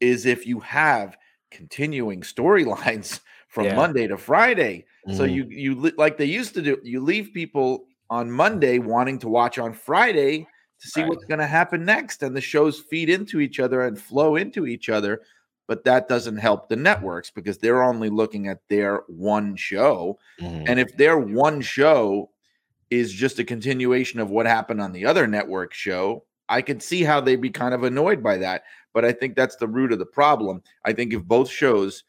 [0.00, 1.16] is if you have
[1.50, 3.76] continuing storylines from yeah.
[3.76, 4.86] Monday to Friday.
[5.06, 5.16] Mm-hmm.
[5.16, 6.78] So you you like they used to do.
[6.82, 10.46] You leave people on Monday wanting to watch on Friday
[10.82, 11.08] to see right.
[11.08, 12.22] what's going to happen next.
[12.22, 15.22] And the shows feed into each other and flow into each other.
[15.68, 20.18] But that doesn't help the networks because they're only looking at their one show.
[20.40, 20.64] Mm-hmm.
[20.66, 22.30] And if their one show
[22.90, 27.04] is just a continuation of what happened on the other network show, I could see
[27.04, 28.64] how they'd be kind of annoyed by that.
[28.92, 30.62] But I think that's the root of the problem.
[30.84, 32.02] I think if both shows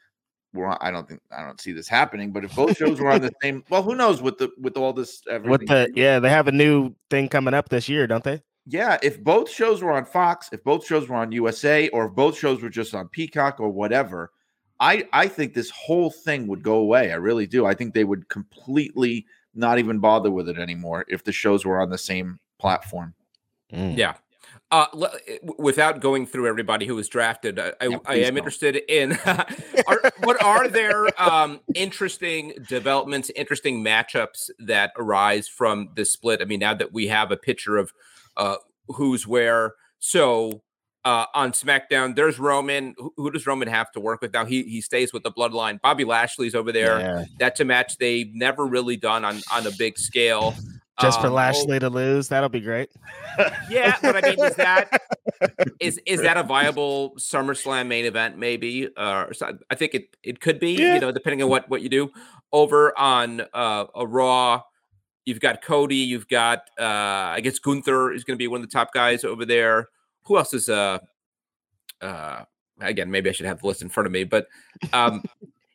[0.54, 2.32] were, I don't think I don't see this happening.
[2.32, 4.94] But if both shows were on the same, well, who knows with the with all
[4.94, 5.22] this?
[5.46, 8.42] With the yeah, they have a new thing coming up this year, don't they?
[8.66, 12.14] Yeah, if both shows were on Fox, if both shows were on USA, or if
[12.14, 14.32] both shows were just on Peacock or whatever,
[14.80, 17.12] I I think this whole thing would go away.
[17.12, 17.66] I really do.
[17.66, 21.82] I think they would completely not even bother with it anymore if the shows were
[21.82, 23.14] on the same platform.
[23.72, 23.98] Mm.
[23.98, 24.14] Yeah.
[24.72, 24.88] Uh,
[25.28, 28.38] eh, without going through everybody who was drafted, I, yeah, I, I am don't.
[28.38, 36.12] interested in are, what are there um, interesting developments, interesting matchups that arise from this
[36.12, 36.42] split?
[36.42, 37.94] I mean, now that we have a picture of
[38.38, 39.76] uh, who's where.
[40.00, 40.62] So
[41.06, 42.96] uh, on SmackDown, there's Roman.
[42.98, 44.46] Who, who, does Roman have to work with now?
[44.46, 45.82] He he stays with the Bloodline.
[45.82, 47.00] Bobby Lashley's over there.
[47.00, 47.26] Yeah.
[47.40, 50.56] That's a match they've never really done on on a big scale.
[51.02, 52.90] Just um, for Lashley oh, to lose, that'll be great.
[53.70, 55.02] Yeah, but I mean, is that
[55.80, 58.38] is is that a viable SummerSlam main event?
[58.38, 59.26] Maybe, uh,
[59.72, 60.74] I think it it could be.
[60.74, 60.96] Yeah.
[60.96, 62.12] You know, depending on what what you do
[62.52, 64.62] over on uh, a Raw
[65.26, 65.96] You've got Cody.
[65.96, 66.84] You've got uh,
[67.36, 69.90] I guess Gunther is going to be one of the top guys over there.
[70.24, 71.00] Who else is uh
[72.02, 72.44] uh
[72.82, 73.10] again?
[73.10, 74.48] Maybe I should have the list in front of me, but
[74.92, 75.24] um,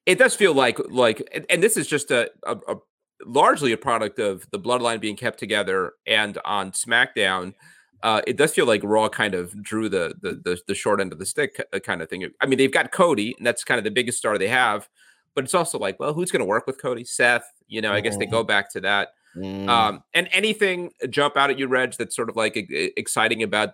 [0.06, 2.76] it does feel like like and, and this is just a, a, a
[3.24, 7.54] largely a product of the bloodline being kept together and on SmackDown.
[8.02, 11.12] Uh, it does feel like Raw kind of drew the, the, the the short end
[11.12, 12.28] of the stick uh, kind of thing.
[12.40, 14.88] I mean, they've got Cody, and that's kind of the biggest star they have.
[15.34, 17.04] But it's also like, well, who's going to work with Cody?
[17.04, 17.44] Seth.
[17.66, 19.10] You know, I guess they go back to that.
[19.38, 19.68] Mm.
[19.68, 22.56] Um, and anything jump out at you, Reg, that's sort of like
[22.96, 23.70] exciting about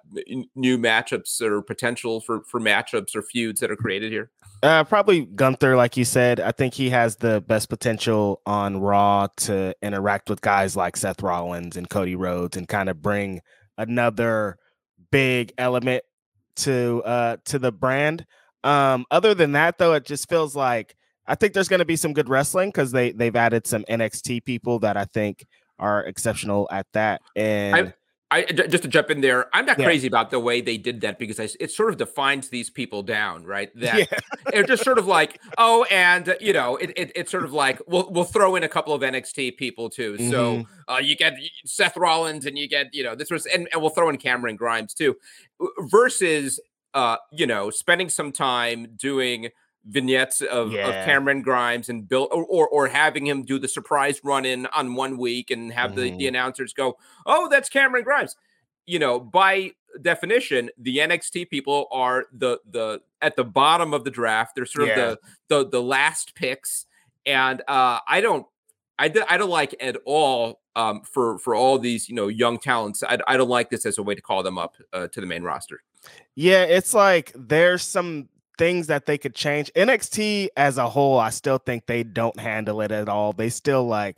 [0.54, 4.30] new matchups or potential for for matchups or feuds that are created here?
[4.62, 6.40] Uh, probably Gunther, like you said.
[6.40, 11.22] I think he has the best potential on Raw to interact with guys like Seth
[11.22, 13.40] Rollins and Cody Rhodes and kind of bring
[13.76, 14.56] another
[15.10, 16.02] big element
[16.56, 18.26] to uh to the brand.
[18.62, 20.96] Um, other than that, though, it just feels like
[21.26, 24.44] I think there's going to be some good wrestling because they they've added some NXT
[24.44, 25.44] people that I think
[25.78, 27.20] are exceptional at that.
[27.34, 27.94] And
[28.30, 29.84] I, I just to jump in there, I'm not Yeah.
[29.84, 33.02] crazy about the way they did that because I, it sort of defines these people
[33.02, 33.70] down, right?
[33.80, 34.18] That yeah,
[34.52, 37.52] it's just sort of like, oh, and uh, you know, it, it, it's sort of
[37.52, 40.18] like we'll we'll throw in a couple of NXT people too.
[40.18, 40.92] So Mm-hmm.
[40.92, 41.34] uh, you get
[41.64, 44.56] Seth Rollins and you get you know this was and, and we'll throw in Cameron
[44.56, 45.16] Grimes too,
[45.90, 46.60] versus
[46.94, 49.48] uh, you know spending some time doing
[49.86, 54.20] vignettes of, of Cameron Grimes and Bill or, or or having him do the surprise
[54.24, 56.28] run in on one week and have the, the Mhm.
[56.28, 58.36] announcers go, oh, that's Cameron Grimes.
[58.86, 64.10] You know, by definition, the NXT people are the the at the bottom of the
[64.10, 64.54] draft.
[64.54, 64.98] They're sort Yeah.
[65.00, 65.18] of
[65.48, 66.86] the the the last picks,
[67.26, 68.46] and uh, I don't.
[68.96, 72.58] I, d- I don't like at all um, for for all these you know young
[72.58, 73.02] talents.
[73.02, 75.26] I, I don't like this as a way to call them up uh, to the
[75.26, 75.82] main roster.
[76.36, 79.70] yeah, it's like there's some things that they could change.
[79.74, 83.32] NXT as a whole, I still think they don't handle it at all.
[83.32, 84.16] They still like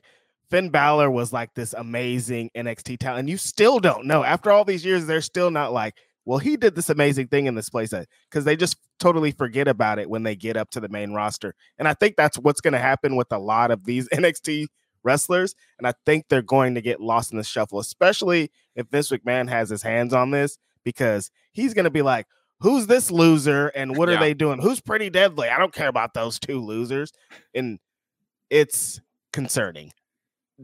[0.51, 4.65] Finn Balor was like this amazing NXT talent, and you still don't know after all
[4.65, 5.07] these years.
[5.07, 5.95] They're still not like,
[6.25, 9.69] well, he did this amazing thing in this place uh, because they just totally forget
[9.69, 11.55] about it when they get up to the main roster.
[11.79, 14.67] And I think that's what's going to happen with a lot of these NXT
[15.03, 15.55] wrestlers.
[15.79, 19.49] And I think they're going to get lost in the shuffle, especially if Vince McMahon
[19.49, 22.27] has his hands on this, because he's going to be like,
[22.61, 24.21] who's this loser and what are Yeah.
[24.21, 24.61] they doing?
[24.61, 25.49] Who's pretty deadly?
[25.49, 27.13] I don't care about those two losers.
[27.55, 27.79] And
[28.51, 29.01] it's
[29.33, 29.93] concerning.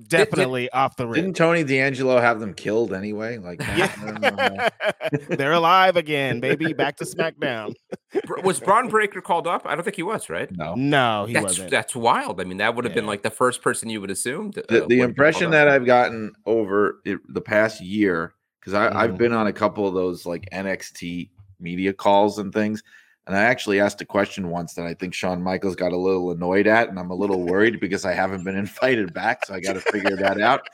[0.09, 1.17] Definitely off the rip.
[1.17, 3.37] Didn't Tony D'Angelo have them killed anyway?
[3.37, 4.69] Like, I don't know how-
[5.13, 5.37] Yeah.
[5.37, 6.73] They're alive again, baby.
[6.73, 7.75] Back to SmackDown.
[8.43, 9.67] Was Bron Breakker called up?
[9.67, 10.49] I don't think he was, right?
[10.57, 10.75] no.
[10.75, 11.71] No, he that's wasn't.
[11.71, 12.41] that's wild.
[12.41, 14.53] I mean, that would have been like the first person you would assume.
[14.53, 15.69] To, the, uh, the impression that.
[15.69, 19.19] I've gotten over it, the past year, because I've Mhm.
[19.19, 21.29] been on a couple of those like NXT
[21.63, 22.83] media calls and things,
[23.27, 26.33] and I actually asked a question once that I think Shawn Michaels got a little
[26.33, 29.61] annoyed at, and I'm a little worried because I haven't been invited back, so I
[29.61, 30.69] got to figure that out.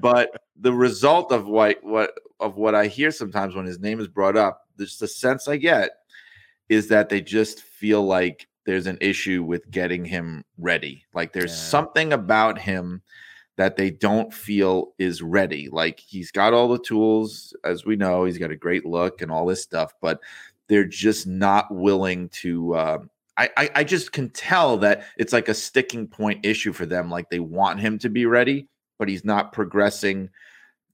[0.00, 4.08] But the result of what what of what I hear sometimes when his name is
[4.08, 5.90] brought up, just the sense I get
[6.68, 11.04] is that they just feel like there's an issue with getting him ready.
[11.12, 11.56] Like there's Yeah.
[11.56, 13.02] something about him
[13.60, 15.68] that they don't feel is ready.
[15.70, 19.30] Like he's got all the tools, as we know, he's got a great look and
[19.30, 20.20] all this stuff, but
[20.68, 22.74] they're just not willing to.
[22.74, 22.98] Uh,
[23.36, 27.10] I, I I just can tell that it's like a sticking point issue for them.
[27.10, 28.66] Like they want him to be ready,
[28.98, 30.30] but he's not progressing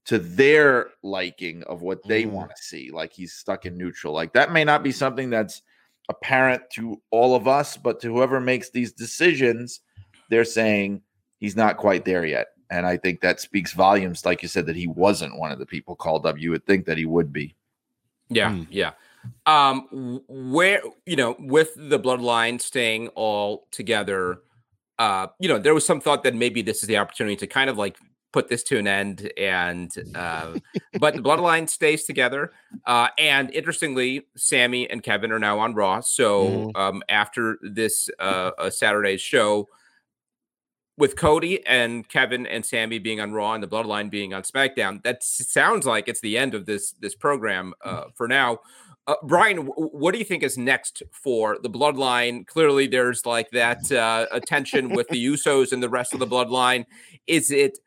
[0.05, 2.31] to their liking of what they Mhm.
[2.31, 2.91] want to see.
[2.91, 4.13] Like he's stuck in neutral.
[4.13, 5.61] Like that may not be something that's
[6.09, 9.81] apparent to all of us, but to whoever makes these decisions,
[10.29, 11.01] they're saying
[11.39, 12.47] he's not quite there yet.
[12.69, 15.65] And I think that speaks volumes, like you said, that he wasn't one of the
[15.65, 16.37] people called up.
[16.39, 17.55] You would think that he would be.
[18.29, 18.63] Yeah, Hmm.
[18.69, 18.91] yeah.
[19.45, 24.39] Um, where you know, with the bloodline staying all together,
[24.99, 27.69] uh, you know, there was some thought that maybe this is the opportunity to kind
[27.69, 27.97] of like
[28.33, 30.57] put this to an end, and uh,
[30.99, 32.51] but the bloodline stays together.
[32.85, 36.01] Uh, and interestingly, Sammy and Kevin are now on Raw.
[36.01, 39.67] So um, after this uh, uh, Saturday's show.
[40.97, 45.03] With Cody and Kevin and Sammy being on Raw and the Bloodline being on SmackDown,
[45.03, 48.59] that sounds like it's the end of this this program uh, for now.
[49.05, 52.45] Uh, Brian, w- what do you think is next for the Bloodline?
[52.45, 56.85] Clearly, there's like that uh, tension with the Usos and the rest of the Bloodline.
[57.25, 57.79] Is it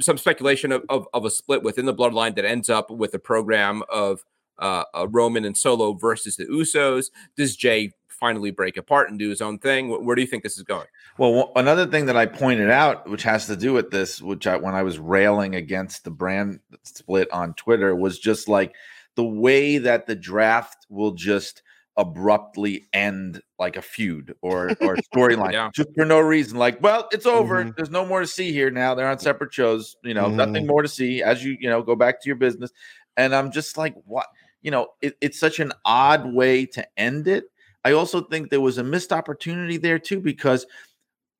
[0.00, 3.18] some speculation of, of, of a split within the Bloodline that ends up with a
[3.18, 4.24] program of
[4.58, 7.10] uh, uh, Roman and Solo versus the Usos?
[7.36, 7.92] Does Jay
[8.24, 9.88] finally break apart and do his own thing?
[9.90, 10.86] Wh- Where do you think this is going?
[11.18, 14.46] Well, one- another thing that I pointed out, which has to do with this, which
[14.46, 18.74] I, when I was railing against the brand split on Twitter, was just like
[19.14, 21.62] the way that the draft will just
[21.96, 25.70] abruptly end like a feud or or storyline Yeah.
[25.74, 26.58] just for no reason.
[26.58, 27.62] Like, well, it's over.
[27.64, 27.76] Mhm.
[27.76, 28.94] There's no more to see here now.
[28.94, 29.96] They're on separate shows.
[30.02, 30.34] You know, Mhm.
[30.34, 32.70] nothing more to see as you you know go back to your business.
[33.16, 34.26] And I'm just like, what?
[34.62, 37.44] You know, it, it's such an odd way to end it.
[37.84, 40.66] I also think there was a missed opportunity there too because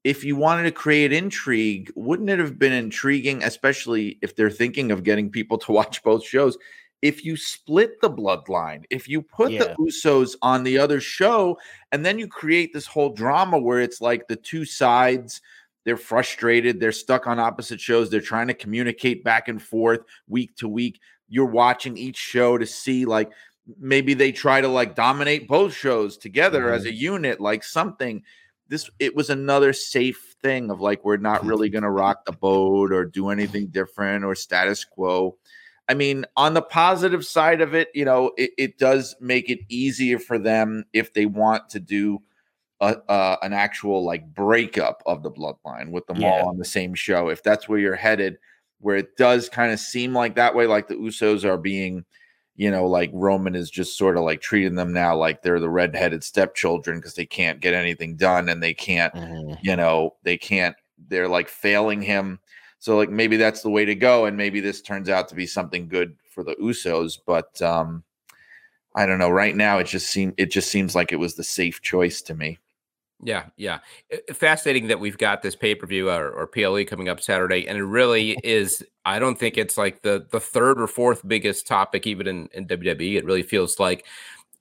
[0.04, 4.90] if you wanted to create intrigue, wouldn't it have been intriguing, especially if they're thinking
[4.90, 6.58] of getting people to watch both shows?
[7.02, 9.64] If you split the bloodline, if you put Yeah.
[9.64, 11.58] the Usos on the other show,
[11.92, 15.42] and then you create this whole drama where it's like the two sides,
[15.84, 20.56] they're frustrated, they're stuck on opposite shows, they're trying to communicate back and forth week
[20.56, 20.98] to week.
[21.28, 23.30] You're watching each show to see, like,
[23.78, 28.22] maybe they try to like dominate both shows together as a unit, like something
[28.68, 32.32] this it was another safe thing of like we're not really going to rock the
[32.32, 35.36] boat or do anything different or status quo
[35.88, 39.60] I mean, on the positive side of it, you know, it, it does make it
[39.68, 42.22] easier for them if they want to do
[42.80, 46.40] a, uh, an actual like breakup of the bloodline with them Yeah.
[46.40, 47.28] all on the same show.
[47.28, 48.38] If that's where you're headed,
[48.80, 52.04] where it does kind of seem like that way, like the Usos are being,
[52.56, 55.68] you know, like Roman is just sort of like treating them now like they're the
[55.70, 59.12] redheaded stepchildren because they can't get anything done and they can't
[59.62, 60.76] you know they can't
[61.08, 62.38] they're like failing him.
[62.78, 65.46] So like maybe that's the way to go and maybe this turns out to be
[65.46, 68.02] something good for the usos but um
[68.94, 69.30] i don't know.
[69.30, 72.34] Right now it just seemed it just seems like it was the safe choice to
[72.34, 72.58] me
[73.22, 73.78] Yeah, yeah.
[74.32, 77.78] Fascinating that we've got this pay per view or, or PLE coming up Saturday, and
[77.78, 78.84] it really is.
[79.04, 82.66] I don't think it's like the the third or fourth biggest topic even in, in
[82.66, 83.16] WWE.
[83.16, 84.04] It really feels like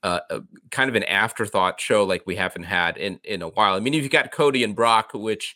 [0.04, 3.76] uh, a, kind of an afterthought show like we haven't had in in a while.
[3.76, 5.56] I mean, you've got Cody and Brock, which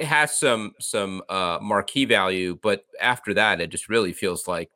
[0.00, 4.70] has some some uh, marquee value, but after that, it just really feels like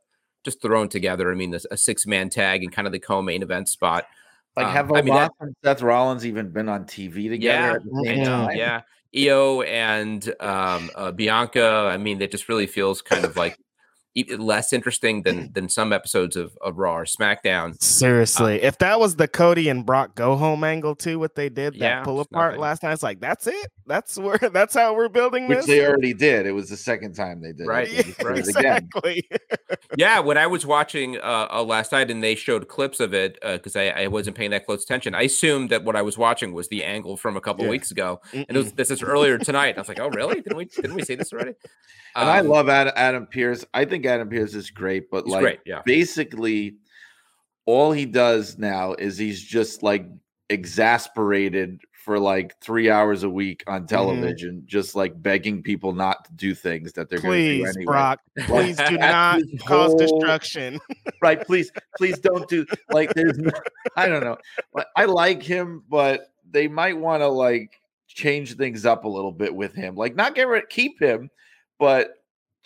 [0.44, 1.30] just thrown together.
[1.32, 4.06] I mean, this, a six man tag and kind of the co-main event spot.
[4.56, 7.72] Like Um, have I mean, that- and seth rollins even been on tv together Yeah,
[7.74, 8.46] at the I same know.
[8.46, 8.58] time?
[8.58, 8.82] Yeah,
[9.16, 11.88] Io and um, uh, Bianca.
[11.92, 13.58] I mean, it just really feels kind of like
[14.38, 17.80] less interesting than than some episodes of, of Raw or SmackDown.
[17.82, 21.74] Seriously, if that was the Cody and Brock go home angle too, what they did
[21.74, 23.70] that Yeah, pull apart last night, it's like that's it.
[23.86, 25.66] That's where that's how we're building which this.
[25.66, 28.38] they already did it was the second time they did Right, it, They right.
[28.38, 29.28] it exactly.
[29.96, 33.38] yeah, when I was watching uh, uh, last night and they showed clips of it
[33.42, 36.52] because I, I wasn't paying that close attention, I assumed that what I was watching
[36.52, 37.70] was the angle from a couple Yeah.
[37.70, 39.76] weeks ago, and it was this is earlier tonight.
[39.76, 40.36] I was like, oh really?
[40.40, 41.52] Didn't we didn't we see this already?
[42.14, 45.32] and i Um, love adam, adam Pearce i think adam Pearce is great but he's
[45.32, 45.60] like great.
[45.66, 46.76] Yeah, basically
[47.66, 50.06] all he does now is he's just like
[50.48, 53.86] exasperated for like three hours a week on Mm-hmm.
[53.88, 57.76] television, just like begging people not to do things that they're going to do Please,
[57.76, 57.84] anyway.
[57.84, 60.78] Brock, please do not cause whole- destruction.
[61.22, 61.44] Right?
[61.44, 63.38] Please, please don't do like there's.
[63.38, 63.50] No,
[63.96, 64.36] I don't know.
[64.94, 69.52] I like him, but they might want to like change things up a little bit
[69.52, 69.96] with him.
[69.96, 71.30] Like not get rid, keep him,
[71.80, 72.10] but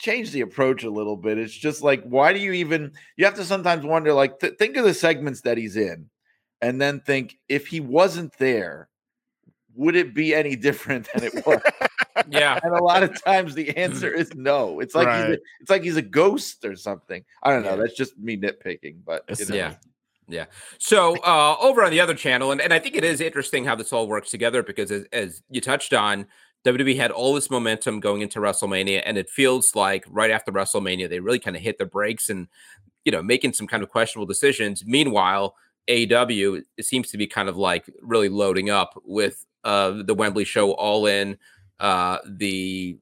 [0.01, 1.39] change the approach a little bit.
[1.39, 2.93] It's just like, why do you even?
[3.17, 4.13] You have to sometimes wonder.
[4.13, 6.09] Like, th- think of the segments that he's in,
[6.61, 8.89] and then think if he wasn't there,
[9.75, 11.61] would it be any different than it was?
[12.29, 12.59] yeah.
[12.63, 14.81] and a lot of times the answer is no.
[14.81, 17.25] It's like he's a, it's like he's a ghost or something.
[17.43, 17.77] I don't know.
[17.77, 19.55] That's just me nitpicking, but you know.
[19.55, 19.75] Yeah.
[20.29, 20.45] Yeah.
[20.79, 23.75] So uh, over on the other channel, and, and I think it is interesting how
[23.75, 26.27] this all works together because as, as you touched on,
[26.65, 31.09] WWE had all this momentum going into WrestleMania, and it feels like right after WrestleMania,
[31.09, 32.49] they really kind of hit the brakes and,
[33.05, 34.85] you know, making some kind of questionable decisions.
[34.85, 35.55] Meanwhile,
[35.89, 40.45] AEW it seems to be kind of like really loading up with uh, the Wembley
[40.45, 41.39] show all in,
[41.81, 42.99] uh, the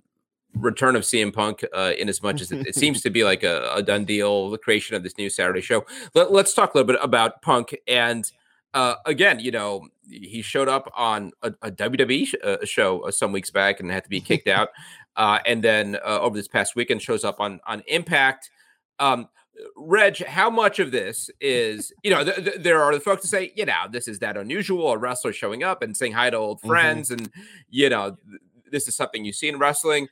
[0.54, 3.42] return of CM Punk, uh, in as much as it, it seems to be like
[3.42, 5.84] a, a done deal, the creation of this new Saturday show.
[6.14, 7.76] Let, us talk a little bit about Punk.
[7.86, 8.30] And
[8.74, 13.10] uh, again, you know, he showed up on a, a WWE sh- uh, show uh,
[13.10, 14.68] some weeks back and had to be kicked out.
[15.16, 18.50] Uh, and then uh, over this past weekend, shows up on on Impact.
[18.98, 19.28] Um,
[19.76, 23.28] Reg, how much of this is, you know, th- th- there are the folks to
[23.28, 26.36] say, you know, this is that unusual, a wrestler showing up and saying hi to
[26.36, 26.68] old Mhm.
[26.68, 27.28] friends, and
[27.68, 28.40] you know, th-
[28.70, 30.06] this is something you see in wrestling.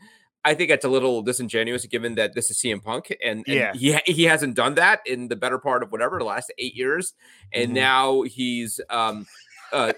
[0.46, 3.72] I think it's a little disingenuous given that this is CM Punk and, and Yeah.
[3.74, 7.12] he he hasn't done that in the better part of whatever the last eight years,
[7.52, 7.74] and Mhm.
[7.74, 9.26] now he's um
[9.72, 9.92] uh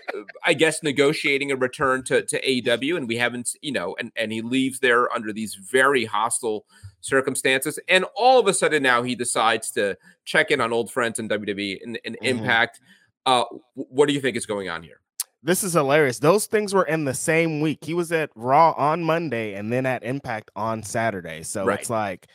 [0.45, 4.33] I guess negotiating a return to to AEW, and we haven't you know, and and
[4.33, 6.65] he leaves there under these very hostile
[7.01, 11.19] circumstances, and all of a sudden now he decides to check in on old friends
[11.19, 12.27] in WWE and, and Mhm.
[12.27, 12.81] Impact.
[13.27, 13.45] Uh,
[13.75, 15.01] what do you think is going on here?
[15.43, 16.19] This is hilarious.
[16.19, 17.79] Those things were in the same week.
[17.83, 21.43] He was at Raw on Monday and then at Impact on Saturday.
[21.45, 21.79] So Right.
[21.81, 22.27] it's like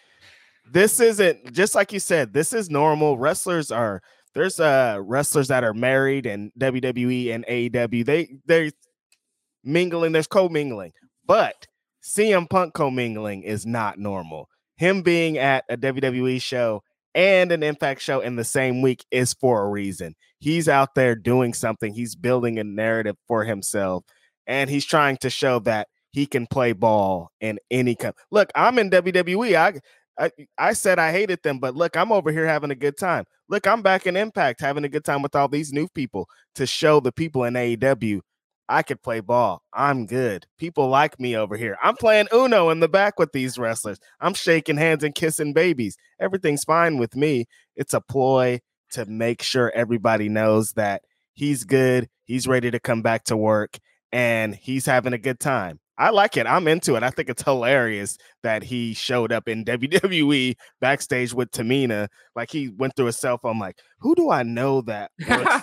[0.72, 3.18] this isn't just like you said, this is normal.
[3.18, 4.02] Wrestlers are
[4.34, 8.06] there's uh wrestlers that are married and WWE and AEW.
[8.06, 8.72] They they're
[9.64, 10.92] mingling, there's co-mingling.
[11.26, 11.68] But
[12.02, 14.50] CM Punk co-mingling is not normal.
[14.78, 16.84] Him being at a WWE show
[17.16, 20.16] and an Impact show in the same week is for a reason.
[20.44, 21.94] He's out there doing something.
[21.94, 24.04] He's building a narrative for himself,
[24.46, 28.52] and he's trying to show that he can play ball in any com- look.
[28.54, 29.56] I'm in WWE.
[29.56, 29.80] I,
[30.22, 33.24] I I said I hated them, but look, I'm over here having a good time.
[33.48, 36.68] Look, I'm back in Impact having a good time with all these new people to
[36.68, 38.20] show the people in AEW
[38.70, 39.62] I could play ball.
[39.74, 40.48] I'm good.
[40.58, 41.78] People like me over here.
[41.84, 44.00] I'm playing Uno in the back with these wrestlers.
[44.22, 45.98] I'm shaking hands and kissing babies.
[46.20, 47.46] Everything's fine with me.
[47.76, 48.62] It's a ploy
[48.94, 52.10] to make sure everybody knows that he's good.
[52.26, 53.78] He's ready to come back to work
[54.12, 55.80] and he's having a good time.
[55.98, 56.48] I like it.
[56.48, 57.04] I'm into it.
[57.04, 62.08] I think it's hilarious that he showed up in WWE backstage with Tamina.
[62.36, 63.60] Like he went through his cell phone.
[63.60, 65.54] Like, who do I know that works?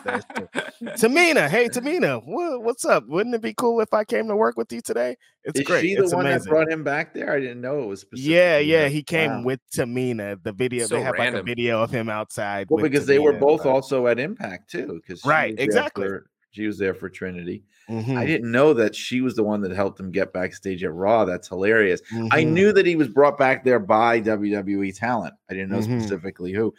[1.02, 1.48] Tamina.
[1.48, 2.22] Hey, Tamina.
[2.24, 3.04] What, what's up?
[3.08, 5.16] Wouldn't it be cool if I came to work with you today?
[5.44, 5.82] It's Is great.
[5.82, 6.44] she the it's one amazing.
[6.44, 7.32] that brought him back there?
[7.32, 8.04] I didn't know it was.
[8.12, 8.88] yeah, yeah.
[8.88, 9.42] He came Wow.
[9.44, 10.42] with Tamina.
[10.42, 12.66] The video So they have like a video of him outside.
[12.70, 15.00] Well, with because they were both but- also at Impact too.
[15.06, 16.08] Because Right, exactly.
[16.50, 17.62] She was there for Trinity.
[17.88, 20.92] I Mhm, didn't know that she was the one that helped him get backstage at
[20.94, 21.24] Raw.
[21.24, 22.00] That's hilarious.
[22.30, 22.52] I mhm.
[22.52, 25.34] knew that he was brought back there by WWE talent.
[25.50, 26.00] I didn't know Mhm.
[26.00, 26.72] specifically who.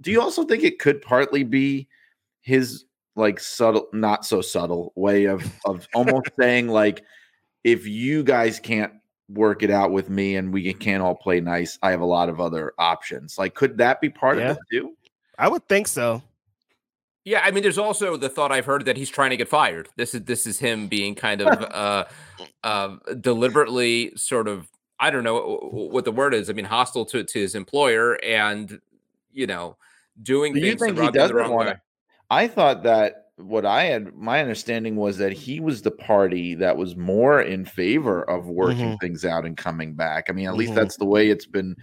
[0.00, 1.88] Do you also think it could partly be
[2.40, 2.84] his
[3.16, 7.02] like subtle, not so subtle way of of almost saying like,
[7.64, 8.92] if you guys can't
[9.28, 12.28] work it out with me and we can't all play nice, I have a lot
[12.28, 13.38] of other options.
[13.38, 14.50] Like, could that be part Yeah.
[14.52, 14.96] of it too?
[15.38, 16.22] I would think so.
[17.26, 19.88] Yeah, I mean, there's also the thought I've heard that he's trying to get fired.
[19.96, 22.04] This is this is him being kind of uh,
[22.62, 24.68] uh, deliberately sort of
[25.00, 26.48] I don't know wh- wh- what the word is.
[26.48, 28.80] I mean, hostile to to his employer and
[29.32, 29.76] you know
[30.22, 31.80] doing Do you things think he rub him the doesn't wrong want to?
[32.30, 36.76] I thought that what I had, my understanding was that he was the party that
[36.76, 39.00] was more in favor of working Mhm.
[39.00, 40.26] things out and coming back.
[40.28, 40.76] I mean, at least Mhm.
[40.76, 41.76] that's the way it's been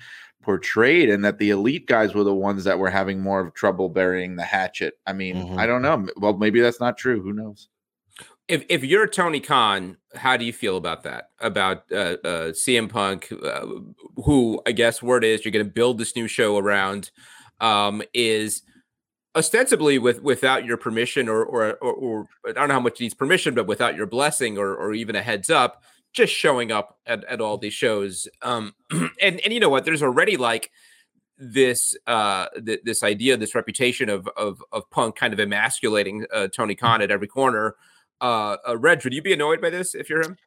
[0.43, 3.89] portrayed, and that the elite guys were the ones that were having more of trouble
[3.89, 4.93] burying the hatchet.
[5.07, 5.57] I mean, Mhm.
[5.57, 6.07] I don't know.
[6.17, 7.21] Well, maybe that's not true.
[7.23, 7.69] Who knows?
[8.49, 11.29] If if you're Tony Khan, how do you feel about that?
[11.39, 13.65] About uh, uh, CM Punk, uh,
[14.25, 17.09] who I guess word is you're going to build this new show around,
[17.61, 18.61] um, is
[19.35, 23.13] ostensibly with without your permission or, or or or I don't know how much needs
[23.13, 25.81] permission, but without your blessing or or even a heads up,
[26.13, 28.27] just showing up at, at all these shows.
[28.41, 28.73] Um,
[29.21, 29.85] and and you know what?
[29.85, 30.71] There's already like
[31.39, 36.47] this uh th- this idea this reputation of of of punk kind of emasculating uh,
[36.47, 37.75] tony khan at every corner
[38.21, 40.37] uh, uh reg would you be annoyed by this if you're him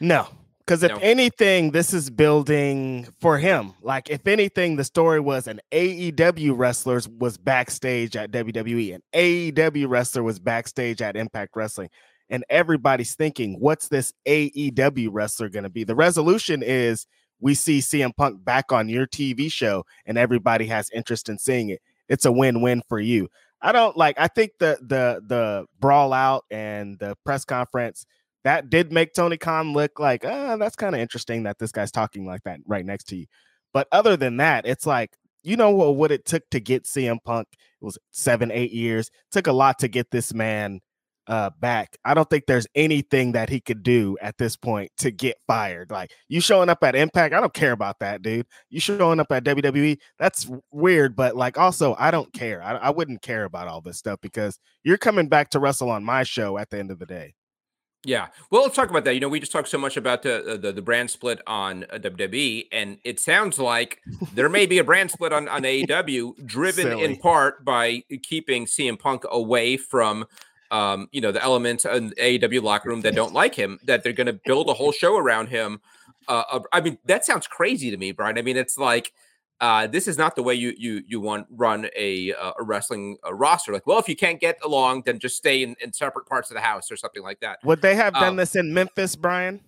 [0.00, 0.28] No,
[0.60, 0.98] because if No.
[1.02, 3.74] anything, this is building for him.
[3.82, 9.88] Like, if anything, the story was an AEW wrestler was backstage at WWE, an AEW
[9.88, 11.90] wrestler was backstage at Impact Wrestling,
[12.32, 15.84] and everybody's thinking, what's this AEW wrestler going to be?
[15.84, 17.06] The resolution is
[17.40, 21.68] we see CM Punk back on your TV show, and everybody has interest in seeing
[21.68, 21.82] it.
[22.08, 23.28] It's a win-win for you.
[23.60, 24.18] I don't like.
[24.18, 28.06] I think the the the brawl out and the press conference
[28.44, 31.92] that did make Tony Khan look like, ah, that's kind of interesting that this guy's
[31.92, 33.26] talking like that right next to you.
[33.72, 35.12] But other than that, it's like,
[35.42, 37.46] you know what, what it took to get CM Punk?
[37.52, 39.08] It was seven, eight years.
[39.08, 40.80] It took a lot to get this man
[41.26, 41.96] uh back.
[42.04, 45.90] I don't think there's anything that he could do at this point to get fired.
[45.90, 48.46] Like you showing up at Impact, I don't care about that, dude.
[48.70, 52.62] You showing up at WWE, that's weird, but like also I don't care.
[52.62, 56.04] I, I wouldn't care about all this stuff because you're coming back to wrestle on
[56.04, 57.34] my show at the end of the day.
[58.04, 60.54] yeah well let's talk about that you know we just talked so much about the
[60.54, 64.00] uh, the, the brand split on uh, wwe and it sounds like
[64.34, 67.04] there may be a brand split on, on aew driven Silly.
[67.04, 70.24] in part by keeping cm punk away from
[70.72, 74.02] um, you know, the elements in the AEW locker room that don't like him, that
[74.02, 75.80] they're going to build a whole show around him.
[76.26, 78.38] Uh, uh, I mean, that sounds crazy to me, Brian.
[78.38, 79.12] I mean, it's like
[79.60, 83.18] uh, this is not the way you you you want run a uh, a wrestling
[83.24, 83.72] uh, roster.
[83.72, 86.54] Like, well, if you can't get along, then just stay in, in separate parts of
[86.56, 87.58] the house or something like that.
[87.62, 89.60] Would they have done Um, this in Memphis, Brian?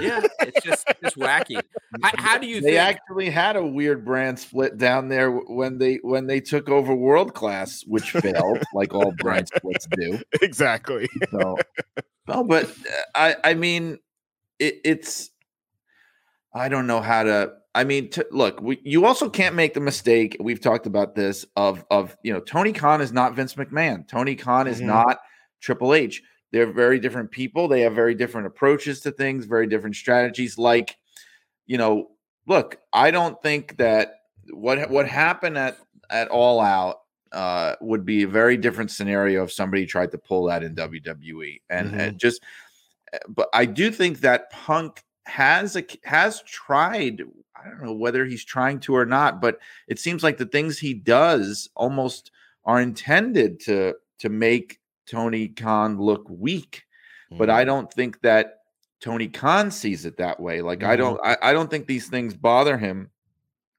[0.00, 1.60] Yeah, it's just just wacky.
[2.02, 2.78] How, how do you They think?
[2.78, 7.34] actually had a weird brand split down there when they when they took over World
[7.34, 10.20] Class, which failed, like all brand splits do.
[10.42, 11.08] exactly.
[11.30, 11.58] So,
[12.28, 13.98] no, but uh, I I mean,
[14.58, 15.30] it, it's
[16.54, 17.52] I don't know how to.
[17.76, 20.36] I mean, to, look, we, you also can't make the mistake.
[20.38, 24.06] We've talked about this of of you know Tony Khan is not Vince McMahon.
[24.06, 24.86] Tony Khan is Mhm.
[24.86, 25.18] not
[25.60, 26.22] Triple H.
[26.54, 27.66] They're very different people.
[27.66, 30.56] They have very different approaches to things, very different strategies.
[30.56, 30.96] Like,
[31.66, 32.12] you know,
[32.46, 35.78] look, I don't think that what what happened at
[36.10, 37.00] at All Out
[37.32, 41.60] uh, would be a very different scenario if somebody tried to pull that in WWE.
[41.68, 42.40] And, and just,
[43.12, 47.24] uh, but I do think that Punk has a has tried.
[47.56, 50.78] I don't know whether he's trying to or not, but it seems like the things
[50.78, 52.30] he does almost
[52.64, 56.84] are intended to to make Tony Khan look weak.
[57.36, 57.56] But Mm-hmm.
[57.58, 58.60] I don't think that
[59.00, 60.62] Tony Khan sees it that way.
[60.62, 60.98] Like I Mhm.
[60.98, 63.10] don't I, I don't think these things bother him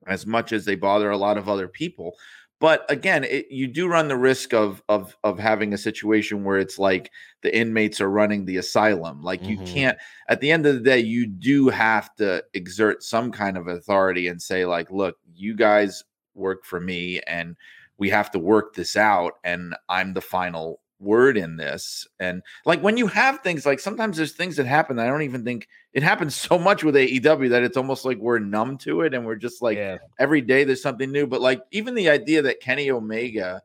[0.08, 2.16] as much as they bother a lot of other people.
[2.60, 6.58] But again, it, you do run the risk of of of having a situation where
[6.58, 7.12] it's like
[7.42, 9.22] the inmates are running the asylum.
[9.22, 9.66] Like you Mhm.
[9.66, 9.98] can't.
[10.30, 14.28] At the end of the day, you do have to exert some kind of authority
[14.28, 16.04] and say, like, look, you guys
[16.34, 17.56] work for me, and
[17.98, 19.34] we have to work this out.
[19.44, 22.08] And I'm the final word in this.
[22.20, 25.24] And like when you have things like sometimes there's things that happen that I don't
[25.24, 29.02] even think it happens so much with AEW that it's almost like we're numb to
[29.02, 29.98] it and we're just like Yeah.
[30.20, 31.28] every day there's something new.
[31.28, 33.62] But like even the idea that Kenny Omega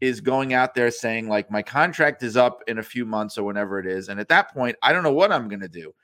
[0.00, 3.44] is going out there saying like my contract is up in a few months or
[3.44, 5.94] whenever it is, and at that point I don't know what I'm gonna do.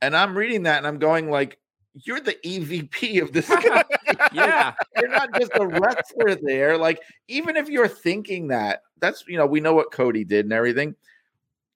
[0.00, 1.58] And I'm reading that and I'm going like,
[2.04, 3.48] you're the EVP of this.
[4.32, 4.74] Yeah.
[4.96, 6.76] you're not just a wrestler there.
[6.76, 10.52] Like, even if you're thinking that, that's you know, we know what Cody did and
[10.52, 10.94] everything.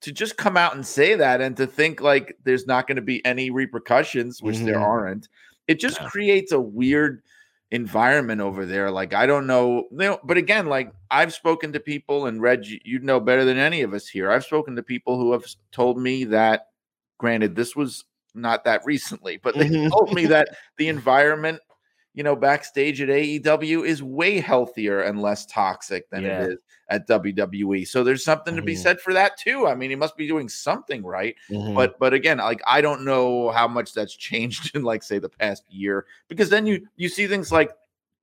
[0.02, 3.02] To just come out and say that and to think like there's not going to
[3.02, 4.82] be any repercussions, which there Mhm.
[4.82, 5.28] aren't,
[5.68, 6.08] it just Yeah.
[6.08, 7.22] creates a weird
[7.70, 8.90] environment over there.
[8.90, 12.64] Like, I don't know, you know, but again, like I've spoken to people, and Reg,
[12.66, 14.30] you know better than any of us here.
[14.30, 16.66] I've spoken to people who have told me that,
[17.18, 18.04] granted, this was
[18.34, 19.90] not that recently, but they Mhm.
[19.90, 21.60] told me that the environment
[22.14, 26.42] you know, backstage at AEW is way healthier and less toxic than Yeah.
[26.42, 26.60] it is
[26.90, 27.86] at WWE.
[27.86, 28.82] So there's something to be Mhm.
[28.82, 29.66] said for that too.
[29.66, 31.34] I mean, he must be doing something right.
[31.48, 31.74] Mhm.
[31.74, 35.30] But but again, like I don't know how much that's changed in like say the
[35.30, 37.70] past year because then you you see things like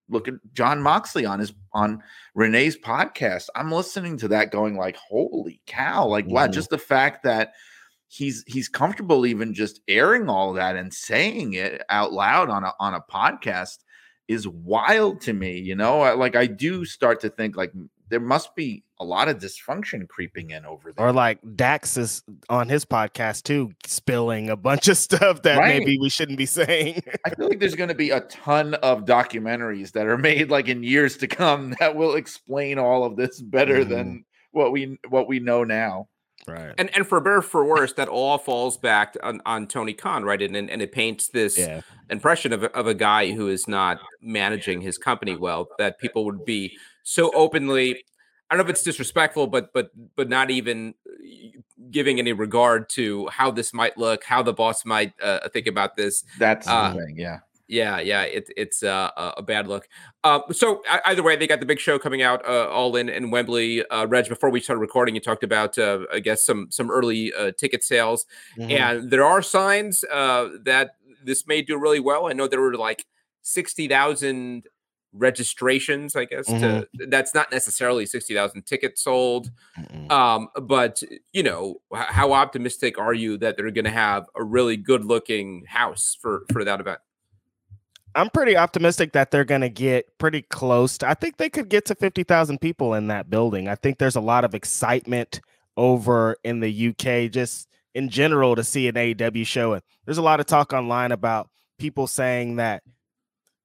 [0.07, 2.03] look at Jon Moxley on his on
[2.35, 3.47] Renee's podcast.
[3.55, 6.51] I'm listening to that going like, holy cow, like wow, Mhm.
[6.53, 7.53] just the fact that
[8.09, 12.73] he's he's comfortable even just airing all that and saying it out loud on a
[12.79, 13.77] on a podcast
[14.27, 16.01] is wild to me, you know?
[16.01, 17.71] I, like I do start to think like
[18.09, 21.07] there must be a lot of dysfunction creeping in over there.
[21.07, 25.79] or like Dax is on his podcast too, spilling a bunch of stuff that Right.
[25.79, 27.01] maybe we shouldn't be saying.
[27.25, 30.67] I feel like there's going to be a ton of documentaries that are made like
[30.67, 33.89] in years to come that will explain all of this better Mhm.
[33.89, 36.07] than what we what we know now.
[36.47, 36.73] Right.
[36.77, 40.23] And and for better or for worse, that all falls back on, on Tony Khan,
[40.23, 40.41] right?
[40.41, 41.81] And, and and it paints this Yeah.
[42.09, 45.67] impression of a, of a guy who is not managing his company well.
[45.77, 48.03] That people would be so openly.
[48.49, 51.59] I don't know if it's disrespectful, but but but not even uh,
[51.91, 55.95] giving any regard to how this might look, how the boss might uh, think about
[55.95, 56.23] this.
[56.39, 57.39] That's Uh, the thing, yeah.
[57.69, 59.87] Yeah, yeah, it, it's uh, a bad look.
[60.23, 63.29] Uh, so either way, they got the big show coming out, uh, all in in
[63.29, 63.85] Wembley.
[63.89, 67.31] Uh, Reg, before we started recording, you talked about, uh, I guess, some some early
[67.31, 68.25] uh, ticket sales,
[68.57, 68.71] Mhm.
[68.71, 72.27] and there are signs uh, that this may do really well.
[72.27, 73.05] I know there were like
[73.43, 74.65] sixty thousand
[75.13, 76.15] registrations.
[76.15, 79.51] I guess to, that's not necessarily sixty thousand tickets sold.
[79.77, 80.11] Mhm.
[80.11, 81.03] Um, but
[81.33, 85.65] you know, how optimistic are you that they're going to have a really good looking
[85.67, 86.99] house for for that event?
[88.19, 90.97] I'm pretty optimistic that they're going to get pretty close.
[90.99, 93.69] To, I think they could get to 50,000 people in that building.
[93.69, 95.39] I think there's a lot of excitement
[95.77, 99.73] over in the UK just in general to see an AEW show.
[99.73, 102.83] And there's a lot of talk online about people saying that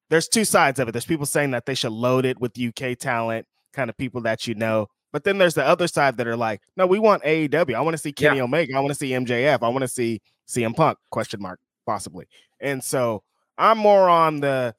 [0.09, 0.93] there's two sides of it.
[0.93, 4.47] There's people saying that they should load it with UK talent, kind of people that
[4.47, 4.87] you know.
[5.13, 7.75] But then there's the other side that are like, no, we want AEW.
[7.75, 8.77] I want to see Kenny Omega.
[8.77, 9.63] I want to see MJF.
[9.63, 12.27] I want to see CM Punk, question mark, possibly.
[12.61, 13.23] And so
[13.59, 14.75] I'm more on the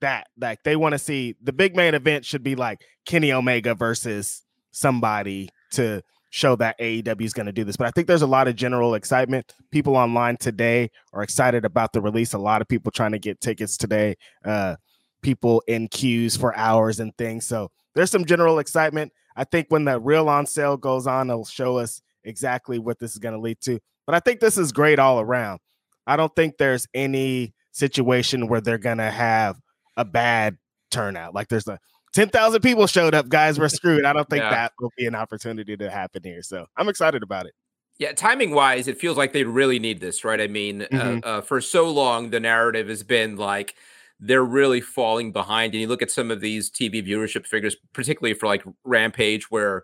[0.00, 3.74] that like they want to see the big main event should be like Kenny Omega
[3.74, 7.76] versus somebody to show that AEW is going to do this.
[7.76, 9.54] But I think there's a lot of general excitement.
[9.70, 12.34] People online today are excited about the release.
[12.34, 14.16] A lot of people trying to get tickets today.
[14.44, 14.76] Uh,
[15.22, 17.46] people in queues for hours and things.
[17.46, 19.12] So there's some general excitement.
[19.34, 23.12] I think when the real on sale goes on, it'll show us exactly what this
[23.12, 23.80] is going to lead to.
[24.06, 25.60] But I think this is great all around.
[26.06, 29.56] I don't think there's any situation where they're going to have
[29.96, 30.56] a bad
[30.90, 31.34] turnout.
[31.34, 31.78] Like there's a
[32.14, 34.04] 10,000 people showed up, guys, we're screwed.
[34.04, 34.50] I don't think Yeah.
[34.50, 36.42] that will be an opportunity to happen here.
[36.42, 37.52] So I'm excited about it.
[37.98, 40.40] Yeah, timing wise, it feels like they really need this, right?
[40.40, 41.24] I mean, Mhm.
[41.24, 43.74] uh, uh, for so long, the narrative has been like
[44.18, 45.74] they're really falling behind.
[45.74, 49.82] And you look at some of these TV viewership figures, particularly for like Rampage, where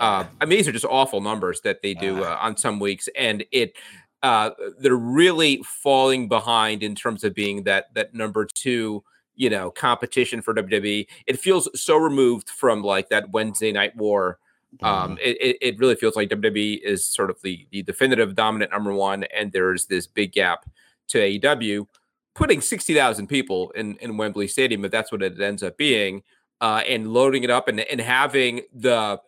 [0.00, 3.10] uh, I mean, these are just awful numbers that they do uh, on some weeks,
[3.14, 3.76] and it
[4.22, 9.02] uh, they're really falling behind in terms of being that that number two,
[9.34, 11.06] you know, competition for WWE.
[11.26, 14.38] It feels so removed from like that Wednesday Night War.
[14.80, 18.70] Um, it, it, it really feels like WWE is sort of the the definitive dominant
[18.70, 20.64] number one, and there's this big gap
[21.08, 21.86] to AEW.
[22.34, 26.22] Putting sixty thousand people in in Wembley Stadium, if that's what it ends up being,
[26.60, 29.20] uh, and loading it up and and having the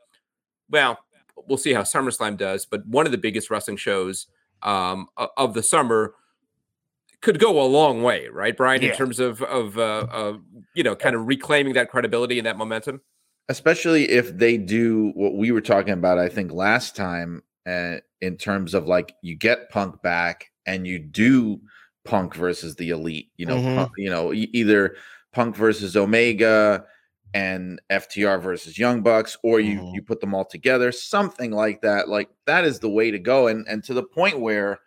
[0.71, 0.99] well,
[1.47, 4.29] we'll see how SummerSlam does, but one of the biggest wrestling shows
[4.65, 6.15] um, of the summer
[7.21, 8.83] could go a long way, right, Brian?
[8.83, 10.37] In terms of of uh, uh,
[10.75, 13.01] you know, kind of reclaiming that credibility and that momentum.
[13.49, 18.39] especially if they do what we were talking about i think last time uh, in
[18.39, 21.61] terms of like you get punk back and you do
[22.07, 23.75] punk versus the elite you know Mhm.
[23.77, 24.97] punk, you know either
[25.35, 26.87] punk versus omega
[27.35, 29.95] and FTR versus Young Bucks, or you Mhm.
[29.95, 32.09] you put them all together, something like that.
[32.09, 33.49] Like that is the way to go.
[33.49, 34.79] And and to the point where,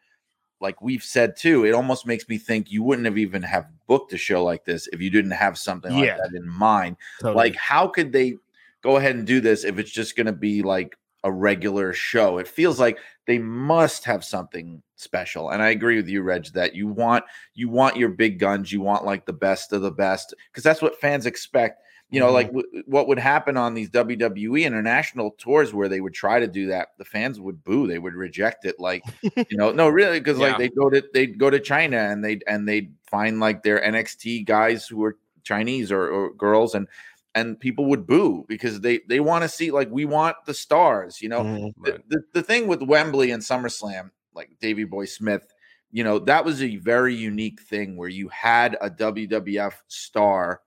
[0.61, 4.13] like we've said too, it almost makes me think you wouldn't have even have booked
[4.13, 6.95] a show like this if you didn't have something like that in mind.
[7.19, 7.35] Totally.
[7.35, 8.37] Like, how could they
[8.81, 12.37] go ahead and do this if it's just going to be like a regular show?
[12.37, 15.49] It feels like they must have something special.
[15.49, 17.25] And I agree with you, Reg, that you want
[17.55, 20.81] you want your big guns, you want like the best of the best, because that's
[20.81, 21.81] what fans expect.
[22.09, 22.33] You know, Mhm.
[22.33, 26.47] like w- what would happen on these WWE international tours where they would try to
[26.47, 28.79] do that, the fans would boo, they would reject it.
[28.79, 32.23] Like, you know, no, really, because like they go to they'd go to China and
[32.23, 36.87] they and they'd find like their NXT guys who are Chinese or, or girls and
[37.35, 41.21] and people would boo because they they want to see like we want the stars,
[41.21, 41.41] you know.
[41.41, 41.73] Mhm.
[41.83, 45.53] The, the, the thing with Wembley and SummerSlam, like Davy Boy Smith,
[45.91, 50.61] you know, that was a very unique thing where you had a WWF star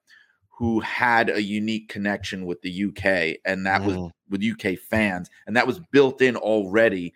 [0.61, 4.11] who had a unique connection with the UK, and that was Mhm.
[4.29, 7.15] with UK fans, and that was built in already.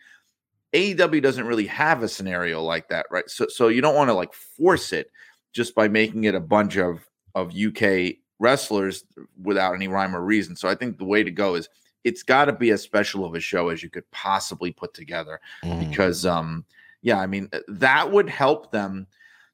[0.73, 3.29] AEW doesn't really have a scenario like that, right?
[3.29, 5.11] So, so you don't want to like force it
[5.53, 9.05] just by making it a bunch of of UK wrestlers
[9.43, 10.57] without any rhyme or reason.
[10.57, 11.69] So I think the way to go is
[12.03, 15.39] it's got to be as special of a show as you could possibly put together
[15.63, 15.81] Mhm.
[15.91, 16.65] because um
[17.03, 19.07] yeah i mean that would help them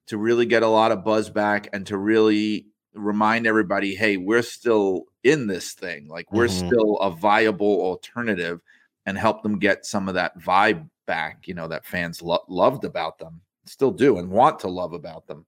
[0.06, 4.42] to really get a lot of buzz back and to really remind everybody hey we're
[4.42, 6.66] still in this thing like we're Mhm.
[6.66, 8.60] still a viable alternative
[9.06, 12.84] and help them get some of that vibe back you know that fans lo- loved
[12.84, 15.46] about them still do and want to love about them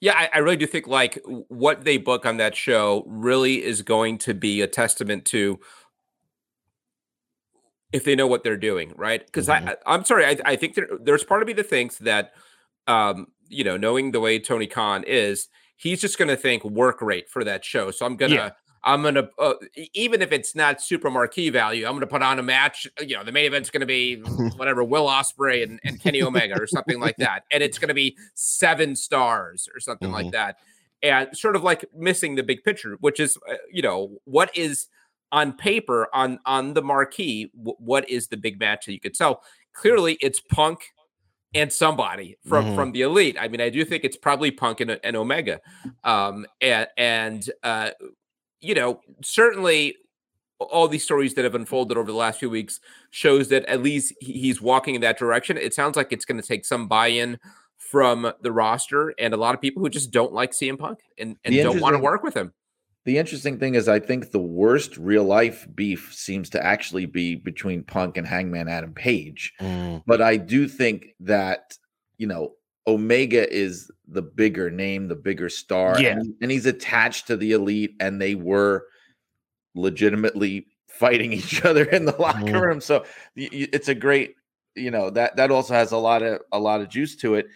[0.00, 3.82] Yeah, I, I really do think like what they book on that show really is
[3.82, 5.60] going to be a testament to
[7.92, 9.24] if they know what they're doing, right?
[9.24, 9.68] Because Mhm.
[9.68, 12.32] I, I, I'm sorry, I, I think there, there's part of me that thinks that,
[12.86, 17.00] um, you know, knowing the way Tony Khan is, he's just going to think work
[17.02, 17.90] rate for that show.
[17.90, 18.34] So I'm gonna.
[18.34, 18.50] Yeah.
[18.84, 19.54] I'm gonna, uh,
[19.94, 22.84] even if it's not super marquee value, I'm gonna put on a match.
[23.00, 24.16] uh, You know, the main event's gonna be
[24.56, 28.16] whatever Will Ospreay and, and Kenny Omega or something like that, and it's gonna be
[28.34, 30.32] seven stars or something like Mhm.
[30.32, 30.56] that,
[31.00, 34.88] and sort of like missing the big picture, which is, uh, you know, what is
[35.30, 39.14] on paper on on the marquee, wh- what is the big match that you could
[39.14, 39.44] sell?
[39.74, 40.80] Clearly, it's Punk
[41.54, 42.74] and somebody from Mhm.
[42.74, 43.36] from the elite.
[43.38, 45.60] I mean, I do think it's probably Punk and, and Omega,
[46.04, 47.90] um, and and uh,
[48.60, 49.96] you know, certainly
[50.60, 52.78] all these stories that have unfolded over the last few weeks
[53.10, 55.56] shows that at least he's walking in that direction.
[55.56, 57.38] It sounds like it's going to take some buy-in
[57.76, 61.36] from the roster and a lot of people who just don't like CM Punk and,
[61.44, 62.52] and The don't want to work with him.
[63.04, 67.34] The interesting thing is, I think the worst real life beef seems to actually be
[67.34, 69.52] between Punk and Hangman Adam Page.
[69.60, 70.04] Mhm.
[70.06, 71.76] But I do think that,
[72.18, 72.54] you know,
[72.86, 76.00] Omega is the bigger name, the bigger star.
[76.00, 76.12] Yeah.
[76.18, 78.86] And, and he's attached to the elite, and they were
[79.74, 82.60] legitimately fighting each other in the locker Mhm.
[82.62, 82.80] room.
[82.80, 84.34] So it's a great,
[84.76, 87.46] you know, that that also has a lot of a lot of juice to it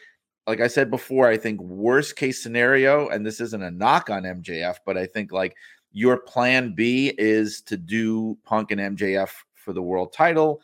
[0.46, 4.22] like I said before, I think worst case scenario, and this isn't a knock on
[4.22, 5.56] MJF, but I think like
[5.92, 10.60] your plan B is to do Punk and MJF for the world title.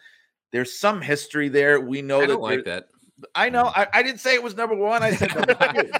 [0.53, 1.81] There's some history there.
[1.81, 2.41] We know I that.
[2.41, 2.85] like that.
[3.35, 3.65] I know.
[3.65, 3.73] Mm.
[3.77, 5.03] I, I didn't say it was number one.
[5.03, 5.33] I said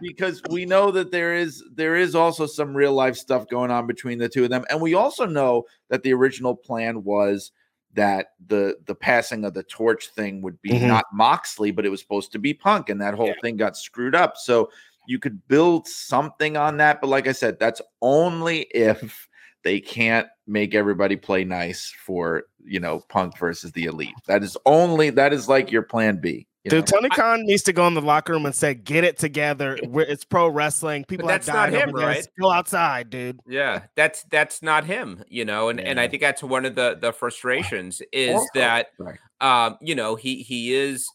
[0.00, 3.86] because we know that there is there is also some real life stuff going on
[3.86, 7.52] between the two of them, and we also know that the original plan was
[7.96, 10.86] that the the passing of the torch thing would be Mhm.
[10.86, 13.40] not Moxley, but it was supposed to be Punk, and that whole Yeah.
[13.42, 14.36] thing got screwed up.
[14.36, 14.70] So
[15.06, 19.28] you could build something on that, but like I said, that's only if
[19.62, 24.14] they can't make everybody play nice for you know Punk versus the Elite.
[24.26, 26.46] That is only that is like your plan B.
[26.66, 26.80] you know?
[26.82, 29.78] Dude, Tony Khan needs to go in the locker room and say, "Get it together.
[29.86, 31.04] We're, it's pro wrestling.
[31.04, 32.26] People have that's not him, right?
[32.40, 36.42] Go outside, dude." Yeah, that's that's not him, you know, and, and I think that's
[36.42, 38.88] one of the the frustrations is Also- that
[39.40, 41.08] um, you know, he he is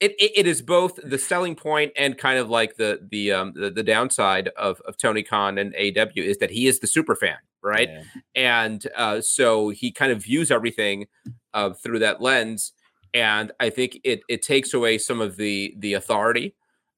[0.00, 3.52] it, it it is both the selling point and kind of like the the um
[3.54, 7.14] the, the downside of of Tony Khan and AW is that he is the super
[7.14, 7.88] fan, right?
[7.88, 8.02] Yeah.
[8.34, 11.06] and uh, so he kind of views everything
[11.54, 12.72] uh, through that lens
[13.14, 16.54] and i think it it takes away some of the the authority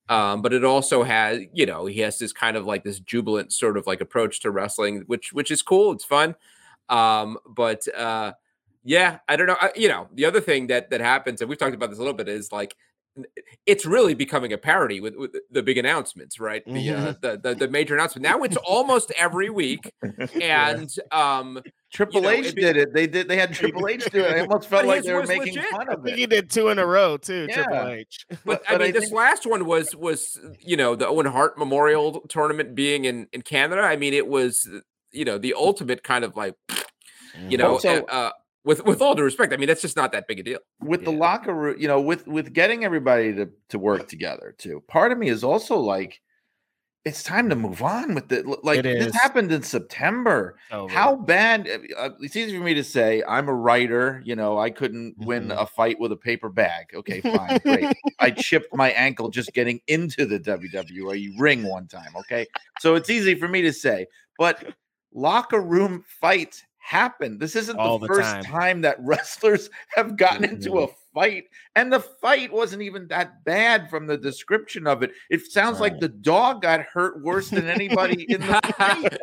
[0.08, 3.52] um, but it also has you know he has this kind of like this jubilant
[3.52, 6.34] sort of like approach to wrestling which which is cool it's fun
[6.88, 8.32] um, but uh,
[8.84, 11.58] yeah i don't know I, you know the other thing that that happens and we've
[11.58, 12.74] talked about this a little bit is like
[13.66, 17.54] it's really becoming a parody with, with the big announcements right the, uh, the the
[17.54, 19.92] the major announcement now it's almost every week
[20.40, 21.60] and um
[21.92, 22.94] Triple know, H be- did it.
[22.94, 23.28] They did.
[23.28, 24.32] They had Triple H do it.
[24.34, 25.66] I almost felt like they were making legit.
[25.72, 26.20] fun I of think it.
[26.20, 27.46] he did two in a row too.
[27.48, 28.24] Triple H.
[28.30, 31.26] But, But- I mean, I this think- last one was was you know the Owen
[31.26, 33.82] Hart Memorial Tournament being in in Canada.
[33.82, 34.66] I mean, it was
[35.10, 36.54] you know the ultimate kind of like
[37.50, 38.30] you know Also- uh,
[38.64, 41.04] with with all due respect i mean that's just not that big a deal with
[41.04, 44.82] the locker room, you know, with with getting everybody to to work together too.
[44.88, 46.20] Part of me is also like,
[47.04, 48.46] it's time to move on with it.
[48.64, 50.56] Like It this happened in September.
[50.70, 50.92] Totally.
[50.92, 51.68] How bad?
[51.96, 53.22] Uh, it's easy for me to say.
[53.28, 54.22] I'm a writer.
[54.24, 55.60] You know, I couldn't win Mhm.
[55.60, 56.86] a fight with a paper bag.
[56.94, 57.86] Okay, fine, great.
[58.20, 62.14] I chipped my ankle just getting into the WWE ring one time.
[62.16, 62.46] Okay,
[62.80, 64.06] so it's easy for me to say,
[64.38, 64.64] but
[65.12, 67.38] locker room fights happen.
[67.38, 68.42] This isn't All the the first time.
[68.44, 68.80] time.
[68.82, 71.44] that wrestlers have gotten into a fight,
[71.76, 75.12] and the fight wasn't even that bad from the description of it.
[75.30, 79.18] It sounds like the dog got hurt worse than anybody in the fight.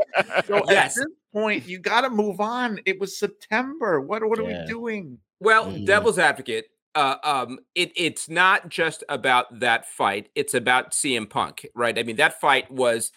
[0.46, 0.98] So Yes.
[0.98, 2.80] at this point, you got to move on.
[2.86, 4.00] It was September.
[4.02, 5.18] What what are we doing?
[5.40, 5.86] Well, Mhm.
[5.86, 6.66] devil's advocate.
[6.96, 11.98] Uh, um, it it's not just about that fight; it's about CM Punk, right?
[12.00, 13.12] I mean, that fight was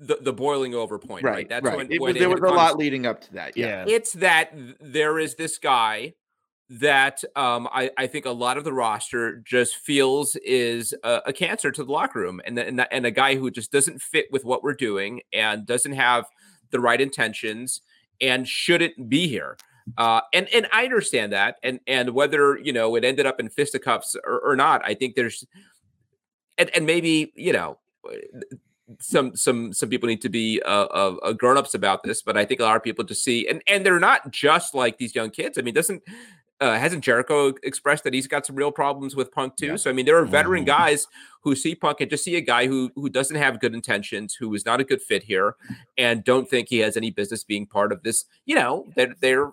[0.00, 1.48] the the boiling over point, right?
[1.48, 1.76] That's right.
[1.76, 3.56] when, It when was- there had was a come- lot leading up to that.
[3.56, 3.84] Yeah.
[3.86, 3.94] yeah.
[3.94, 6.14] It's that there is this guy
[6.70, 11.32] that um, I, I think a lot of the roster just feels is a, a
[11.32, 14.00] cancer to the locker room, and, the- and the- and a guy who just doesn't
[14.00, 16.26] fit with what we're doing and doesn't have
[16.70, 17.80] the right intentions
[18.20, 19.56] and shouldn't be here.
[19.98, 23.48] Uh, and and I understand that, and and whether you know it ended up in
[23.48, 25.44] fisticuffs or, or not, I think there's,
[26.56, 27.78] and and maybe you know
[28.98, 32.36] some some some people need to be uh, uh, uh, grown ups about this, but
[32.36, 35.14] I think a lot of people just see and and they're not just like these
[35.14, 35.58] young kids.
[35.58, 36.02] I mean, doesn't
[36.60, 39.66] uh, hasn't Jericho expressed that he's got some real problems with Punk too?
[39.66, 39.76] Yeah.
[39.76, 40.66] So I mean, there are veteran Mhm.
[40.66, 41.06] guys
[41.42, 44.52] who see Punk and just see a guy who who doesn't have good intentions, who
[44.54, 45.56] is not a good fit here,
[45.96, 48.24] and don't think he has any business being part of this.
[48.44, 49.52] You know, they're they're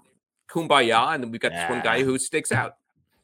[0.49, 2.75] kumbaya, and then we've got this one guy who sticks out.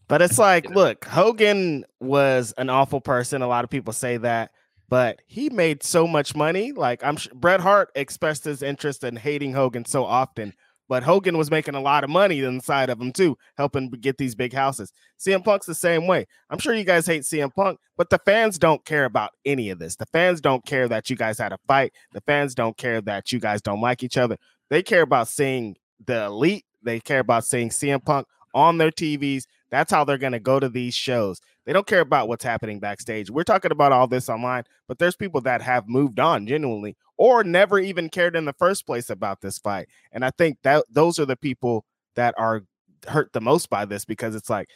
[0.09, 0.75] But it's like, You know?
[0.81, 3.41] look, Hogan was an awful person.
[3.41, 4.51] A lot of people say that,
[4.93, 6.71] but he made so much money.
[6.71, 10.53] Like I'm Bret Hart expressed his interest in hating Hogan so often,
[10.87, 14.35] but Hogan was making a lot of money inside of him too, helping get these
[14.35, 14.93] big houses.
[15.19, 16.27] CM Punk's the same way.
[16.51, 19.79] I'm sure you guys hate CM Punk, but the fans don't care about any of
[19.79, 19.95] this.
[19.95, 21.91] The fans don't care that you guys had a fight.
[22.11, 24.37] The fans don't care that you guys don't like each other.
[24.69, 25.75] They care about seeing
[26.05, 26.65] the elite.
[26.83, 29.45] They care about seeing CM Punk on their TVs.
[29.73, 31.41] That's how they're going to go to these shows.
[31.65, 33.31] They don't care about what's happening backstage.
[33.31, 37.43] We're talking about all this online, but there's people that have moved on genuinely or
[37.43, 39.89] never even cared in the first place about this fight.
[40.11, 42.61] And I think that those are the people that are
[43.07, 44.69] hurt the most by this because it's like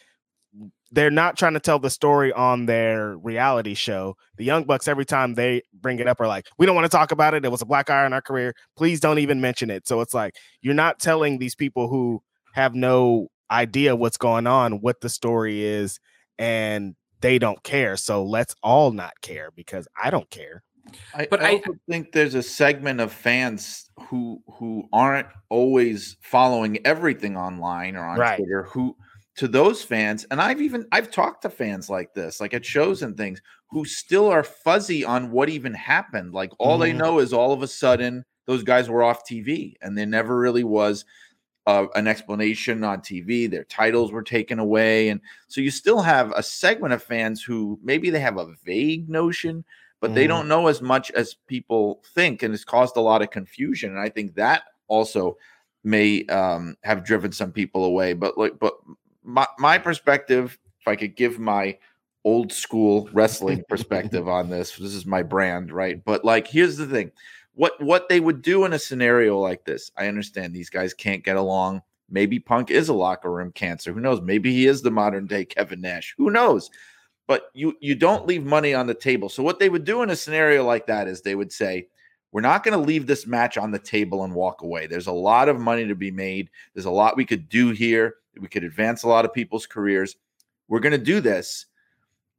[0.92, 4.16] they're not trying to tell the story on their reality show.
[4.38, 6.98] The Young Bucks, every time they bring it up, are like, we don't want to
[6.98, 7.46] talk about it.
[7.46, 8.56] It was a black eye in our career.
[8.76, 9.88] Please don't even mention it.
[9.88, 10.34] So it's like
[10.64, 12.24] you're not telling these people who
[12.54, 16.00] have no idea what's going on, what the story is,
[16.38, 17.98] and they don't care.
[17.98, 20.64] So let's all not care because I don't care.
[21.14, 26.16] I, But I, I- also think there's a segment of fans who who aren't always
[26.22, 28.38] following everything online or on Right.
[28.38, 28.64] Twitter.
[28.64, 28.96] Who
[29.36, 33.02] to those fans, and I've even I've talked to fans like this, like at shows
[33.04, 36.34] and things, who still are fuzzy on what even happened.
[36.34, 36.98] Like all they Mhm.
[36.98, 40.64] know is all of a sudden those guys were off TV, and there never really
[40.64, 41.04] was.
[41.68, 46.32] Uh, an explanation on TV, their titles were taken away, and so you still have
[46.32, 49.66] a segment of fans who maybe they have a vague notion,
[50.00, 50.30] but they Mhm.
[50.30, 53.92] don't know as much as people think, and it's caused a lot of confusion.
[53.92, 55.38] And I think that also
[55.84, 58.14] may um, have driven some people away.
[58.14, 58.76] But like, but
[59.24, 61.78] my my perspective, if I could give my
[62.24, 66.04] old school wrestling perspective on this, this is my brand, right?
[66.04, 67.12] But like, here's the thing:
[67.58, 69.92] what what they would do in a scenario like this.
[69.98, 71.82] I understand these guys can't get along.
[72.08, 73.92] Maybe Punk is a locker room cancer.
[73.92, 74.22] Who knows?
[74.22, 76.14] Maybe he is the modern day Kevin Nash.
[76.18, 76.70] Who knows?
[77.26, 79.28] But you you don't leave money on the table.
[79.28, 81.88] So what they would do in a scenario like that is they would say,
[82.32, 84.86] "We're not going to leave this match on the table and walk away.
[84.86, 86.52] There's a lot of money to be made.
[86.76, 88.18] There's a lot we could do here.
[88.40, 90.16] We could advance a lot of people's careers.
[90.68, 91.66] We're going to do this."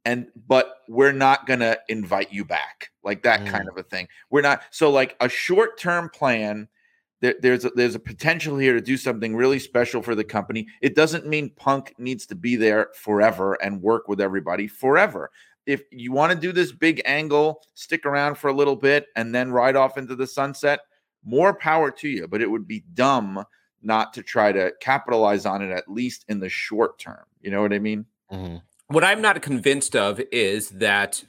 [0.05, 3.71] And but we're not gonna invite you back, like that kind mm.
[3.71, 4.07] of a thing.
[4.29, 6.67] We're not so like a short-term plan
[7.21, 10.67] there, there's a, there's a potential here to do something really special for the company.
[10.81, 15.31] It doesn't mean Punk needs to be there forever and work with everybody forever.
[15.65, 19.35] If you want to do this big angle, stick around for a little bit and
[19.35, 20.79] then ride off into the sunset,
[21.23, 22.27] more power to you.
[22.27, 23.43] But it would be dumb
[23.81, 27.25] not to try to capitalize on it at least in the short term.
[27.41, 28.05] You know what I mean?
[28.31, 28.57] Mm-hmm.
[28.89, 31.23] What I'm not convinced of is that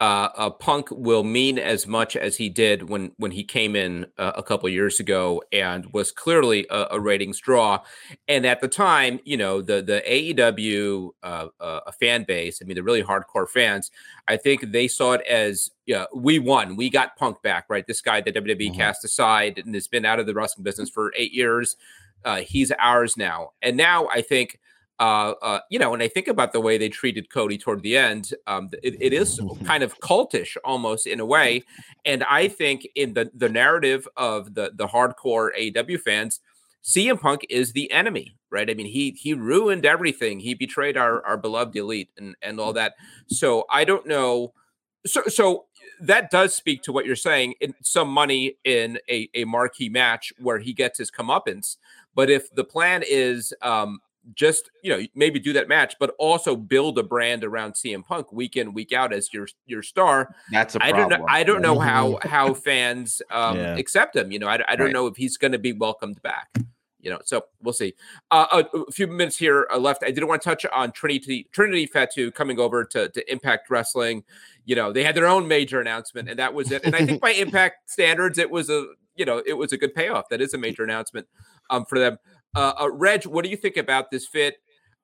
[0.00, 4.06] uh, uh, Punk will mean as much as he did when when he came in
[4.16, 7.80] uh, a couple years ago and was clearly a, a, ratings draw.
[8.28, 12.76] And at the time, you know, the the AEW uh, uh, fan base, I mean,
[12.76, 13.90] the really hardcore fans,
[14.28, 17.86] I think they saw it as yeah, we won, we got Punk back, right?
[17.86, 18.76] This guy that WWE mm-hmm.
[18.76, 21.76] cast aside and has been out of the wrestling business for eight years,
[22.24, 23.50] uh, he's ours now.
[23.62, 24.60] And now I think
[25.00, 27.96] uh, uh, you know, and I think about the way they treated Cody toward the
[27.96, 31.62] end, um, it, it is kind of cultish almost in a way.
[32.04, 36.40] And I think in the the narrative of the the hardcore AEW fans,
[36.82, 38.68] CM Punk is the enemy, right?
[38.68, 40.40] I mean, he he ruined everything.
[40.40, 42.94] He betrayed our our beloved elite and and all that.
[43.28, 44.52] So I don't know.
[45.06, 45.66] So so
[46.00, 47.54] that does speak to what you're saying.
[47.60, 51.76] In some money in a a marquee match where he gets his comeuppance.
[52.16, 54.00] But if the plan is um,
[54.34, 58.32] just you know maybe do that match, but also build a brand around CM Punk
[58.32, 60.34] week in week out as your your star.
[60.50, 61.26] That's a I don't know.
[61.28, 63.76] I don't know how how fans um, yeah.
[63.76, 64.32] accept him.
[64.32, 64.92] You know, I, I don't right.
[64.92, 66.48] know if he's going to be welcomed back.
[67.00, 67.94] You know, so we'll see.
[68.30, 70.02] Uh, a, a, few minutes here uh, left.
[70.02, 74.24] I did want to touch on Trinity Trinity Fatu coming over to, to Impact Wrestling.
[74.64, 76.84] You know, they had their own major announcement, and that was it.
[76.84, 79.94] And I think by Impact standards, it was a you know it was a good
[79.94, 80.28] payoff.
[80.28, 81.28] That is a major announcement
[81.70, 82.18] um, for them.
[82.56, 84.56] Uh, uh, Reg, what do you think about this fit?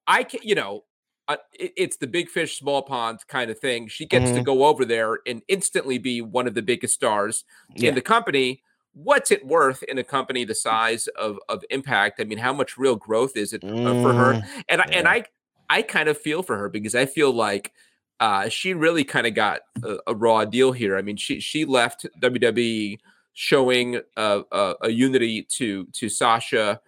[0.07, 0.85] I can, you know,
[1.29, 3.89] uh, it, it's the big fish, small pond kind of thing.
[3.89, 4.37] She gets mm-hmm.
[4.37, 7.89] to go over there and instantly be one of the biggest stars yeah.
[7.89, 8.63] in the company.
[8.93, 12.21] What's it worth in a company the size of of Impact?
[12.21, 14.35] I mean, how much real growth is it mm, for her?
[14.35, 14.99] Mm, and yeah.
[14.99, 15.25] and I
[15.69, 17.73] I kind of feel for her because I feel like
[18.21, 20.97] uh, she really kind of got a, a, raw deal here.
[20.97, 22.99] I mean, she she left WWE
[23.33, 26.81] showing a, a, a unity to to Sasha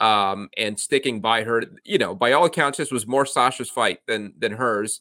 [0.00, 1.64] um, and sticking by her.
[1.84, 5.00] You know, by all accounts, this was more Sasha's fight than than hers.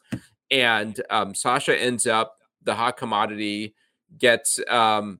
[0.52, 3.76] And um, Sasha ends up the hot commodity,
[4.18, 5.20] gets um,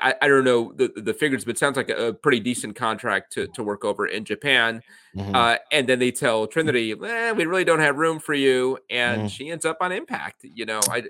[0.00, 3.32] I, I don't know the, the figures, but sounds like a, a, pretty decent contract
[3.32, 4.82] to, to work over in Japan.
[5.16, 5.34] Mm-hmm.
[5.34, 8.78] Uh, and then they tell Trinity, eh, we really don't have room for you.
[8.88, 9.28] And mm-hmm.
[9.28, 10.44] she ends up on Impact.
[10.44, 11.04] You know, I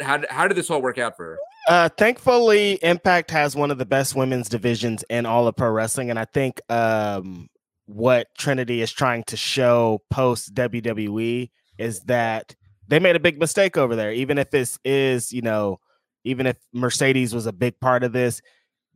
[0.00, 1.38] how, how did this all work out for her?
[1.68, 6.10] Uh, thankfully, Impact has one of the best women's divisions in all of pro wrestling,
[6.10, 7.48] and I think um,
[7.86, 12.56] what Trinity is trying to show post WWE is that
[12.88, 14.12] they made a big mistake over there.
[14.12, 15.78] Even if this is, you know,
[16.24, 18.40] even if Mercedes was a big part of this,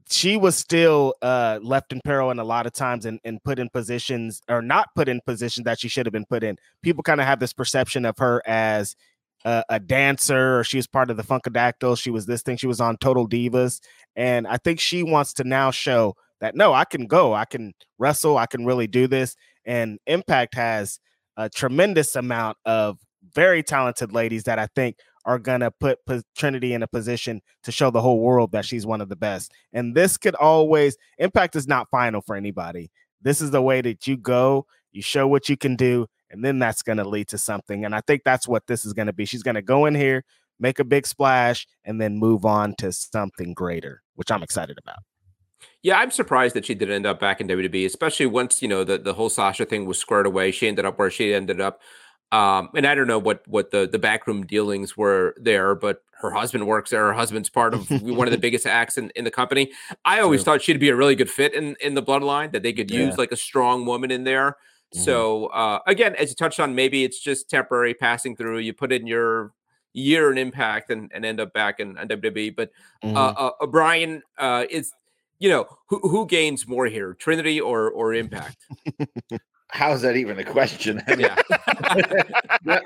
[0.08, 3.58] she was still uh, left in peril and a lot of times and, and put
[3.58, 6.56] in positions or not put in positions that she should have been put in.
[6.82, 8.94] People kind of have this perception of her as
[9.46, 11.96] a, a dancer or she was part of the Funkadactyl.
[11.98, 12.56] She was this thing.
[12.56, 13.80] She was on Total Divas.
[14.16, 17.72] And I think she wants to now show that no, I can go, I can
[17.98, 19.36] wrestle, I can really do this.
[19.64, 20.98] And Impact has
[21.36, 22.98] a tremendous amount of
[23.34, 25.98] very talented ladies that I think are going to put
[26.36, 29.52] Trinity in a position to show the whole world that she's one of the best.
[29.72, 32.90] And this could always, Impact is not final for anybody.
[33.22, 36.58] This is the way that you go, you show what you can do, and then
[36.58, 37.84] that's going to lead to something.
[37.84, 39.24] And I think that's what this is going to be.
[39.24, 40.24] She's going to go in here,
[40.58, 44.98] make a big splash, and then move on to something greater, which I'm excited about.
[45.82, 48.84] Yeah, I'm surprised that she didn't end up back in WWE, especially once you know
[48.84, 50.50] the the whole Sasha thing was squared away.
[50.50, 51.80] She ended up where she ended up.
[52.32, 56.30] Um, and I don't know what what the the backroom dealings were there, but her
[56.30, 57.06] husband works there.
[57.06, 59.70] Her husband's part of one of the biggest acts in, in the company.
[60.04, 60.54] I always True.
[60.54, 63.06] thought she'd be a really good fit in in the bloodline that they could yeah.
[63.06, 64.56] use like a strong woman in there.
[64.94, 65.04] Mm-hmm.
[65.04, 68.58] So uh, again, as you touched on, maybe it's just temporary passing through.
[68.58, 69.52] You put in your
[69.96, 72.54] year in impact and, and end up back in, in WWE.
[72.54, 72.70] But
[73.02, 73.16] uh, mm-hmm.
[73.16, 74.92] uh, uh, Brian uh, is,
[75.38, 78.56] you know, who who gains more here, Trinity or or Impact?
[79.68, 81.02] How is that even a question?
[81.18, 81.36] yeah.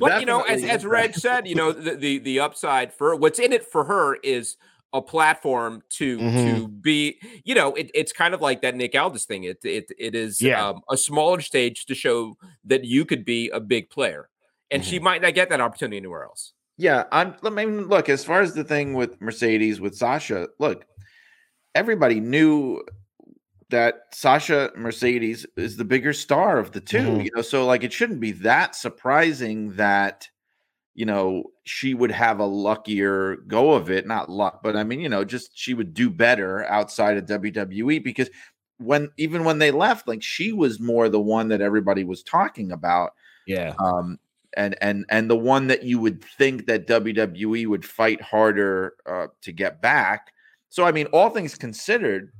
[0.00, 3.38] but you know, as as Reg said, you know, the, the the upside for what's
[3.38, 4.56] in it for her is
[4.94, 6.56] a platform to mm-hmm.
[6.56, 9.90] to be you know it, it's kind of like that nick aldis thing it it,
[9.98, 10.66] it is yeah.
[10.66, 14.30] um, a smaller stage to show that you could be a big player
[14.70, 14.90] and mm-hmm.
[14.90, 18.40] she might not get that opportunity anywhere else yeah I'm, i mean look as far
[18.40, 20.86] as the thing with mercedes with sasha look
[21.74, 22.80] everybody knew
[23.70, 27.20] that sasha mercedes is the bigger star of the 2 mm-hmm.
[27.22, 30.28] you know so like it shouldn't be that surprising that
[30.94, 34.06] you know, she would have a luckier go of it.
[34.06, 38.02] Not luck, but I mean, you know, just she would do better outside of WWE
[38.02, 38.30] because
[38.78, 42.72] when even when they left, like she was more the one that everybody was talking
[42.72, 43.12] about.
[43.46, 43.74] Yeah.
[43.78, 44.18] Um,
[44.56, 49.26] and and and the one that you would think that WWE would fight harder uh,
[49.42, 50.32] to get back.
[50.68, 52.32] So I mean, all things considered,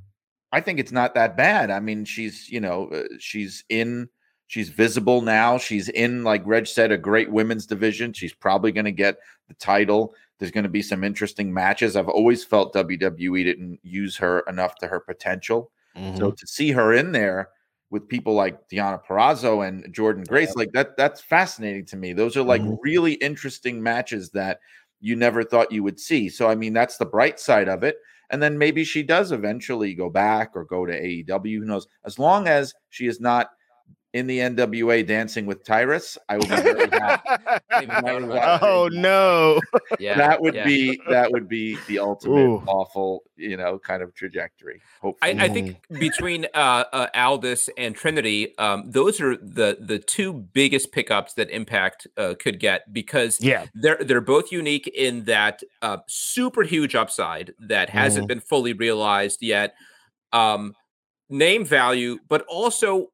[0.51, 1.71] I think it's not that bad.
[1.71, 4.07] I mean, she's you know uh, she's in
[4.47, 5.57] She's visible now.
[5.57, 8.13] She's in, like Reg said, a great women's division.
[8.13, 9.17] She's probably going to get
[9.47, 10.13] the title.
[10.37, 11.95] There's going to be some interesting matches.
[11.95, 15.71] I've always felt WWE didn't use her enough to her potential.
[15.97, 16.17] Mm-hmm.
[16.17, 17.49] So to see her in there
[17.89, 20.53] with people like Deonna Purrazzo and Jordynne Grace, yeah.
[20.57, 22.13] like that, that's fascinating to me.
[22.13, 22.75] Those are like mm-hmm.
[22.83, 24.59] really interesting matches that
[24.99, 26.29] you never thought you would see.
[26.29, 27.97] So I mean, that's the bright side of it.
[28.31, 31.59] And then maybe she does eventually go back or go to AEW.
[31.59, 31.87] Who knows?
[32.05, 33.49] As long as she is not
[34.15, 37.27] in the NWA dancing with Tyrus, I would be very happy.
[38.61, 39.59] oh no.
[39.99, 40.17] Yeah.
[40.17, 40.63] That would yeah.
[40.63, 42.63] be that would be the ultimate Ooh.
[42.65, 44.81] awful, you know, kind of trajectory.
[45.01, 45.37] Hopefully.
[45.37, 50.31] I, I think between uh, uh, Aldis and Trinity, um, those are the the two
[50.31, 55.61] biggest pickups that Impact uh, could get because yeah, they're they're both unique in that
[55.81, 58.29] uh, super huge upside that hasn't mm.
[58.29, 59.75] been fully realized yet.
[60.31, 60.73] Um,
[61.29, 63.09] name value, but also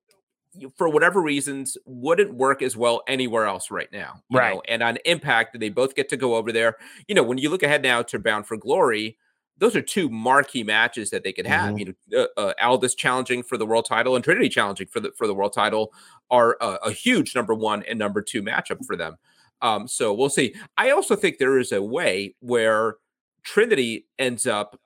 [0.77, 4.21] for whatever reasons wouldn't work as well anywhere else right now.
[4.31, 4.55] right.
[4.55, 4.61] Know?
[4.67, 6.77] And on Impact, they both get to go over there.
[7.07, 9.17] You know, when you look ahead now to Bound for Glory,
[9.57, 11.75] those are two marquee matches that they could have.
[11.75, 11.77] Mm-hmm.
[11.77, 15.11] You know, uh, uh, Aldis challenging for the world title and Trinity challenging for the
[15.15, 15.93] for the world title
[16.29, 19.17] are uh, a huge number one and number two matchup for them.
[19.61, 20.55] Um, so we'll see.
[20.77, 22.95] I also think there is a way where
[23.43, 24.79] Trinity ends up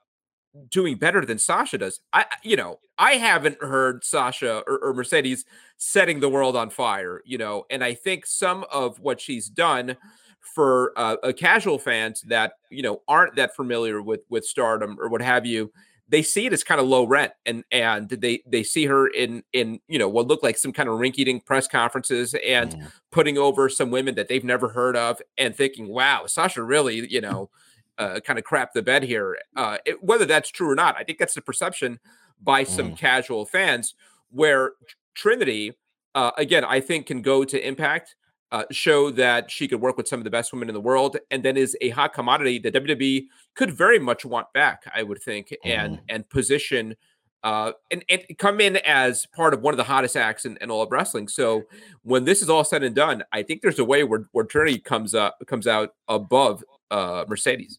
[0.70, 2.00] doing better than Sasha does.
[2.14, 5.46] I, you know, I haven't heard Sasha or, or, Mercedes
[5.78, 9.98] setting the world on fire, you know, and I think some of what she's done
[10.40, 15.10] for uh, a casual fans that you know aren't that familiar with with Stardom or
[15.10, 15.72] what have you,
[16.08, 19.44] they see it as kind of low rent, and and they they see her in
[19.54, 22.92] in you know what look like some kind of rinky-dink press conferences and mm.
[23.12, 27.22] putting over some women that they've never heard of, and thinking, wow, Sasha really, you
[27.22, 27.50] know
[27.98, 29.38] uh, kind of crap the bed here.
[29.56, 32.00] Uh, it, whether that's true or not, I think that's the perception
[32.42, 32.98] by some mm.
[32.98, 33.96] casual fans.
[34.32, 34.74] Where
[35.14, 35.74] Trinity,
[36.14, 38.16] uh, again, I think can go to Impact,
[38.52, 41.18] uh, show that she could work with some of the best women in the world,
[41.32, 43.26] and then is a hot commodity that WWE
[43.56, 44.84] could very much want back.
[44.94, 45.58] I would think, mm.
[45.64, 46.96] and and position.
[47.44, 50.72] Uh, and, and come in as part of one of the hottest acts in, in,
[50.72, 51.28] all of wrestling.
[51.28, 51.62] So
[52.02, 54.80] when this is all said and done, I think there's a way where, where Trinity
[54.80, 57.78] comes up comes out above uh, Mercedes.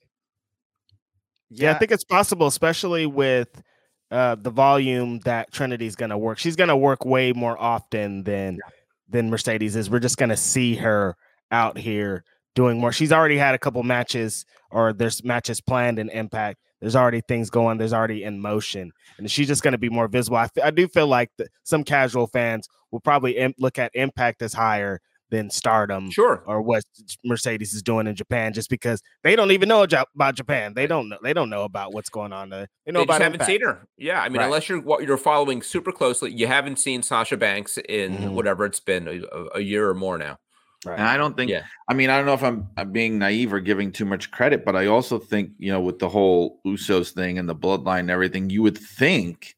[1.51, 3.62] Yeah, I think it's possible, especially with
[4.11, 6.38] uh, the volume that Trinity's going to work.
[6.38, 8.70] She's going to work way more often than yeah.
[9.09, 9.88] than Mercedes is.
[9.88, 11.16] We're just going to see her
[11.51, 12.24] out here
[12.55, 12.92] doing more.
[12.92, 16.59] She's already had a couple matches, or there's matches planned in Impact.
[16.80, 17.78] There's already things going.
[17.78, 20.36] There's already in motion, and she's just going to be more visible.
[20.36, 23.92] I, f- I do feel like the, some casual fans will probably Im- look at
[23.94, 25.01] Impact as higher
[25.31, 26.85] than Stardom, sure, or what
[27.24, 30.74] Mercedes is doing in Japan, just because they don't even know about Japan.
[30.74, 31.18] They don't know.
[31.22, 32.68] They don't know about what's going on there.
[32.85, 33.20] They know they about.
[33.20, 33.51] haven't Impact.
[33.51, 33.87] seen her.
[33.97, 34.45] Yeah, I mean, right.
[34.45, 38.35] unless you're you're following super closely, you haven't seen Sasha Banks in mm-hmm.
[38.35, 40.39] whatever it's been a, a, year or more now.
[40.85, 40.99] Right.
[40.99, 41.51] And I don't think.
[41.51, 41.64] Yeah.
[41.89, 44.64] I mean, I don't know if I'm, I'm being naive or giving too much credit,
[44.64, 48.11] but I also think you know with the whole Usos thing and the bloodline and
[48.11, 49.57] everything, you would think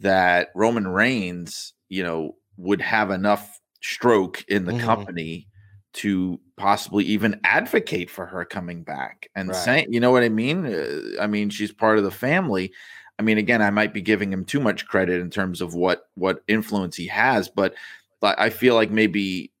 [0.00, 4.84] that Roman Reigns, you know, would have enough stroke in the mm-hmm.
[4.84, 5.46] company
[5.92, 9.56] to possibly even advocate for her coming back and right.
[9.56, 10.66] saying, you know what I mean?
[10.66, 12.72] Uh, I mean, she's part of the family.
[13.18, 16.08] I mean, again, I might be giving him too much credit in terms of what
[16.14, 17.74] what influence he has, but
[18.22, 19.52] I feel like maybe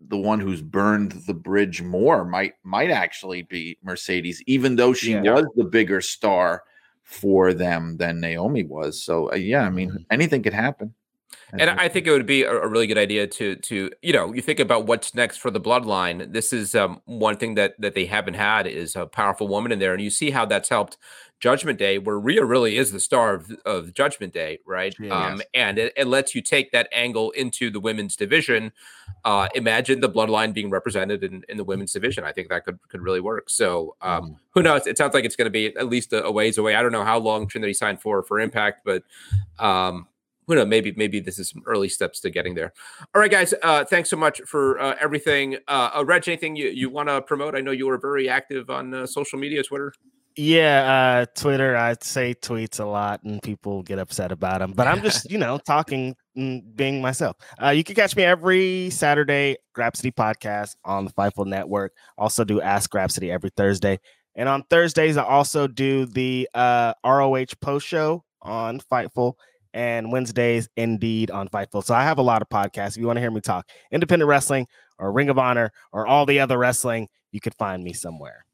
[0.00, 5.12] the one who's burned the bridge more might might actually be Mercedes, even though she
[5.12, 5.22] yeah.
[5.22, 6.64] was the bigger star
[7.02, 9.02] for them than Naomi was.
[9.02, 10.02] So uh, yeah, I mean, mm-hmm.
[10.10, 10.94] anything could happen.
[11.52, 14.42] And I think it would be a, really good idea to to you know you
[14.42, 16.32] think about what's next for the bloodline.
[16.32, 19.78] This is um, one thing that that they haven't had is a powerful woman in
[19.78, 20.98] there, and you see how that's helped
[21.40, 24.94] Judgment Day, where Rhea really is the star of, of Judgment Day, right?
[25.10, 28.72] Um, and it, it, lets you take that angle into the women's division.
[29.24, 32.24] Uh, imagine the bloodline being represented in, in the women's division.
[32.24, 33.50] I think that could could really work.
[33.50, 34.36] So um, mm.
[34.50, 34.86] who knows?
[34.86, 36.74] It sounds like it's going to be at least a, a, ways away.
[36.74, 39.04] I don't know how long Trinity signed for for Impact, but
[39.58, 40.08] um,
[40.48, 40.66] who knows?
[40.66, 42.72] Maybe maybe this is some early steps to getting there.
[43.14, 43.54] All right, guys.
[43.62, 45.58] Uh, thanks so much for uh, everything.
[45.68, 47.54] Uh, uh Reg, anything you, you want to promote?
[47.54, 49.92] I know you were very active on uh, social media, Twitter.
[50.36, 51.76] Yeah, uh, Twitter.
[51.76, 54.72] I say tweets a lot, and people get upset about them.
[54.72, 57.36] But I'm just, you know, talking, being myself.
[57.62, 61.92] Uh, you can catch me every Saturday, Grapsody podcast on the Fightful Network.
[62.16, 63.98] Also do Ask Grapsody every Thursday,
[64.36, 69.34] and on Thursdays I also do the uh, ROH post show on Fightful
[69.74, 71.84] and Wednesdays indeed on Fightful.
[71.84, 72.90] So I have a lot of podcasts.
[72.90, 74.66] If you want to hear me talk independent wrestling
[74.98, 78.44] or Ring of Honor or all the other wrestling, you could find me somewhere.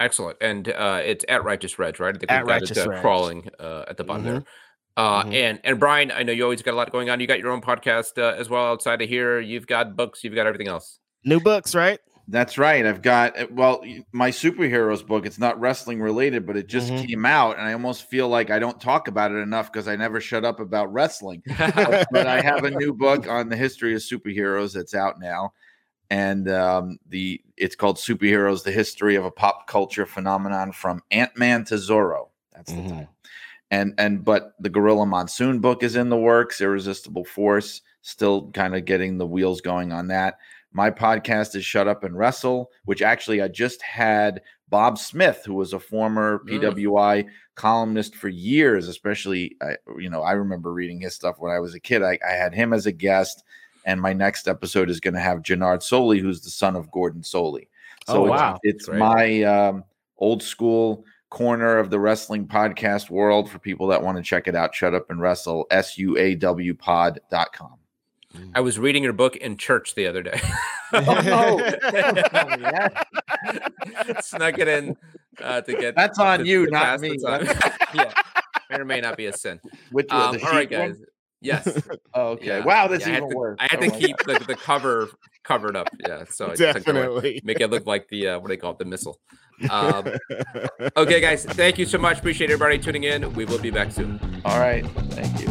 [0.00, 0.38] Excellent.
[0.40, 2.14] And uh, it's at Righteous Reg, right?
[2.14, 4.32] I think at Righteous it, uh, crawling uh, at the bottom mm-hmm.
[4.32, 4.44] there.
[4.96, 5.34] Uh, Mhm.
[5.34, 7.18] and and Brian, I know you always got a lot going on.
[7.18, 9.40] You got your own podcast uh, as well outside of here.
[9.40, 10.22] You've got books.
[10.22, 11.00] You've got everything else.
[11.24, 11.98] New books, right?
[12.26, 12.86] That's right.
[12.86, 15.26] I've got uh, well, my superheroes book.
[15.26, 17.06] It's not wrestling related, but it just Mhm.
[17.06, 19.96] came out, and I almost feel like I don't talk about it enough because I
[19.96, 21.42] never shut up about wrestling.
[21.76, 25.52] but, but I have a new book on the history of superheroes that's out now,
[26.10, 31.36] and um, the it's called Superheroes: The History of a Pop Culture Phenomenon from Ant
[31.36, 32.30] Man to Zorro.
[32.54, 32.88] That's the Mhm.
[32.88, 33.14] title.
[33.70, 36.60] And and but the Gorilla Monsoon book is in the works.
[36.60, 40.38] Irresistible Force, still kind of getting the wheels going on that.
[40.76, 45.54] My podcast is Shut Up and Wrestle, which actually I just had Bob Smith, who
[45.54, 46.48] was a former Mm.
[46.74, 51.60] PWI columnist for years, especially I, you know, I remember reading his stuff when I
[51.60, 52.02] was a kid.
[52.02, 53.44] I, I had him as a guest,
[53.86, 57.22] and my next episode is going to have Jannard Solie, who's the son of Gordon
[57.22, 57.68] Solie.
[58.08, 58.58] So Oh, it's, wow.
[58.64, 58.98] it's Great.
[58.98, 59.84] my um,
[60.18, 64.56] old school corner of the wrestling podcast world for people that want to check it
[64.56, 64.74] out.
[64.74, 67.74] Shut up and wrestle, S U A W pod.com.
[68.54, 70.40] I was reading your book in church the other day.
[74.20, 74.96] Snuck it in
[75.42, 75.96] uh, to get.
[75.96, 77.16] That's on to- you, to not me.
[77.18, 77.46] time.
[77.94, 78.12] yeah,
[78.70, 79.60] may or may not be a sin.
[79.90, 80.88] Which was Um, all right, sheep one?
[80.90, 81.02] guys.
[81.40, 81.82] Yes.
[82.14, 82.46] Oh, okay.
[82.46, 82.64] yeah.
[82.64, 83.56] Wow, that's Yeah, I had even to, worse.
[83.60, 85.10] I had Oh to keep the, the cover
[85.42, 85.88] covered up.
[86.06, 86.74] Yeah, so I took.
[86.74, 87.40] Definitely.
[87.44, 89.18] make it look like the uh, what do they call it, the missile.
[89.68, 90.04] Um,
[90.96, 92.18] okay, guys, thank you so much.
[92.18, 93.32] Appreciate everybody tuning in.
[93.34, 94.18] We will be back soon.
[94.44, 94.86] All right.
[95.10, 95.48] Thank you.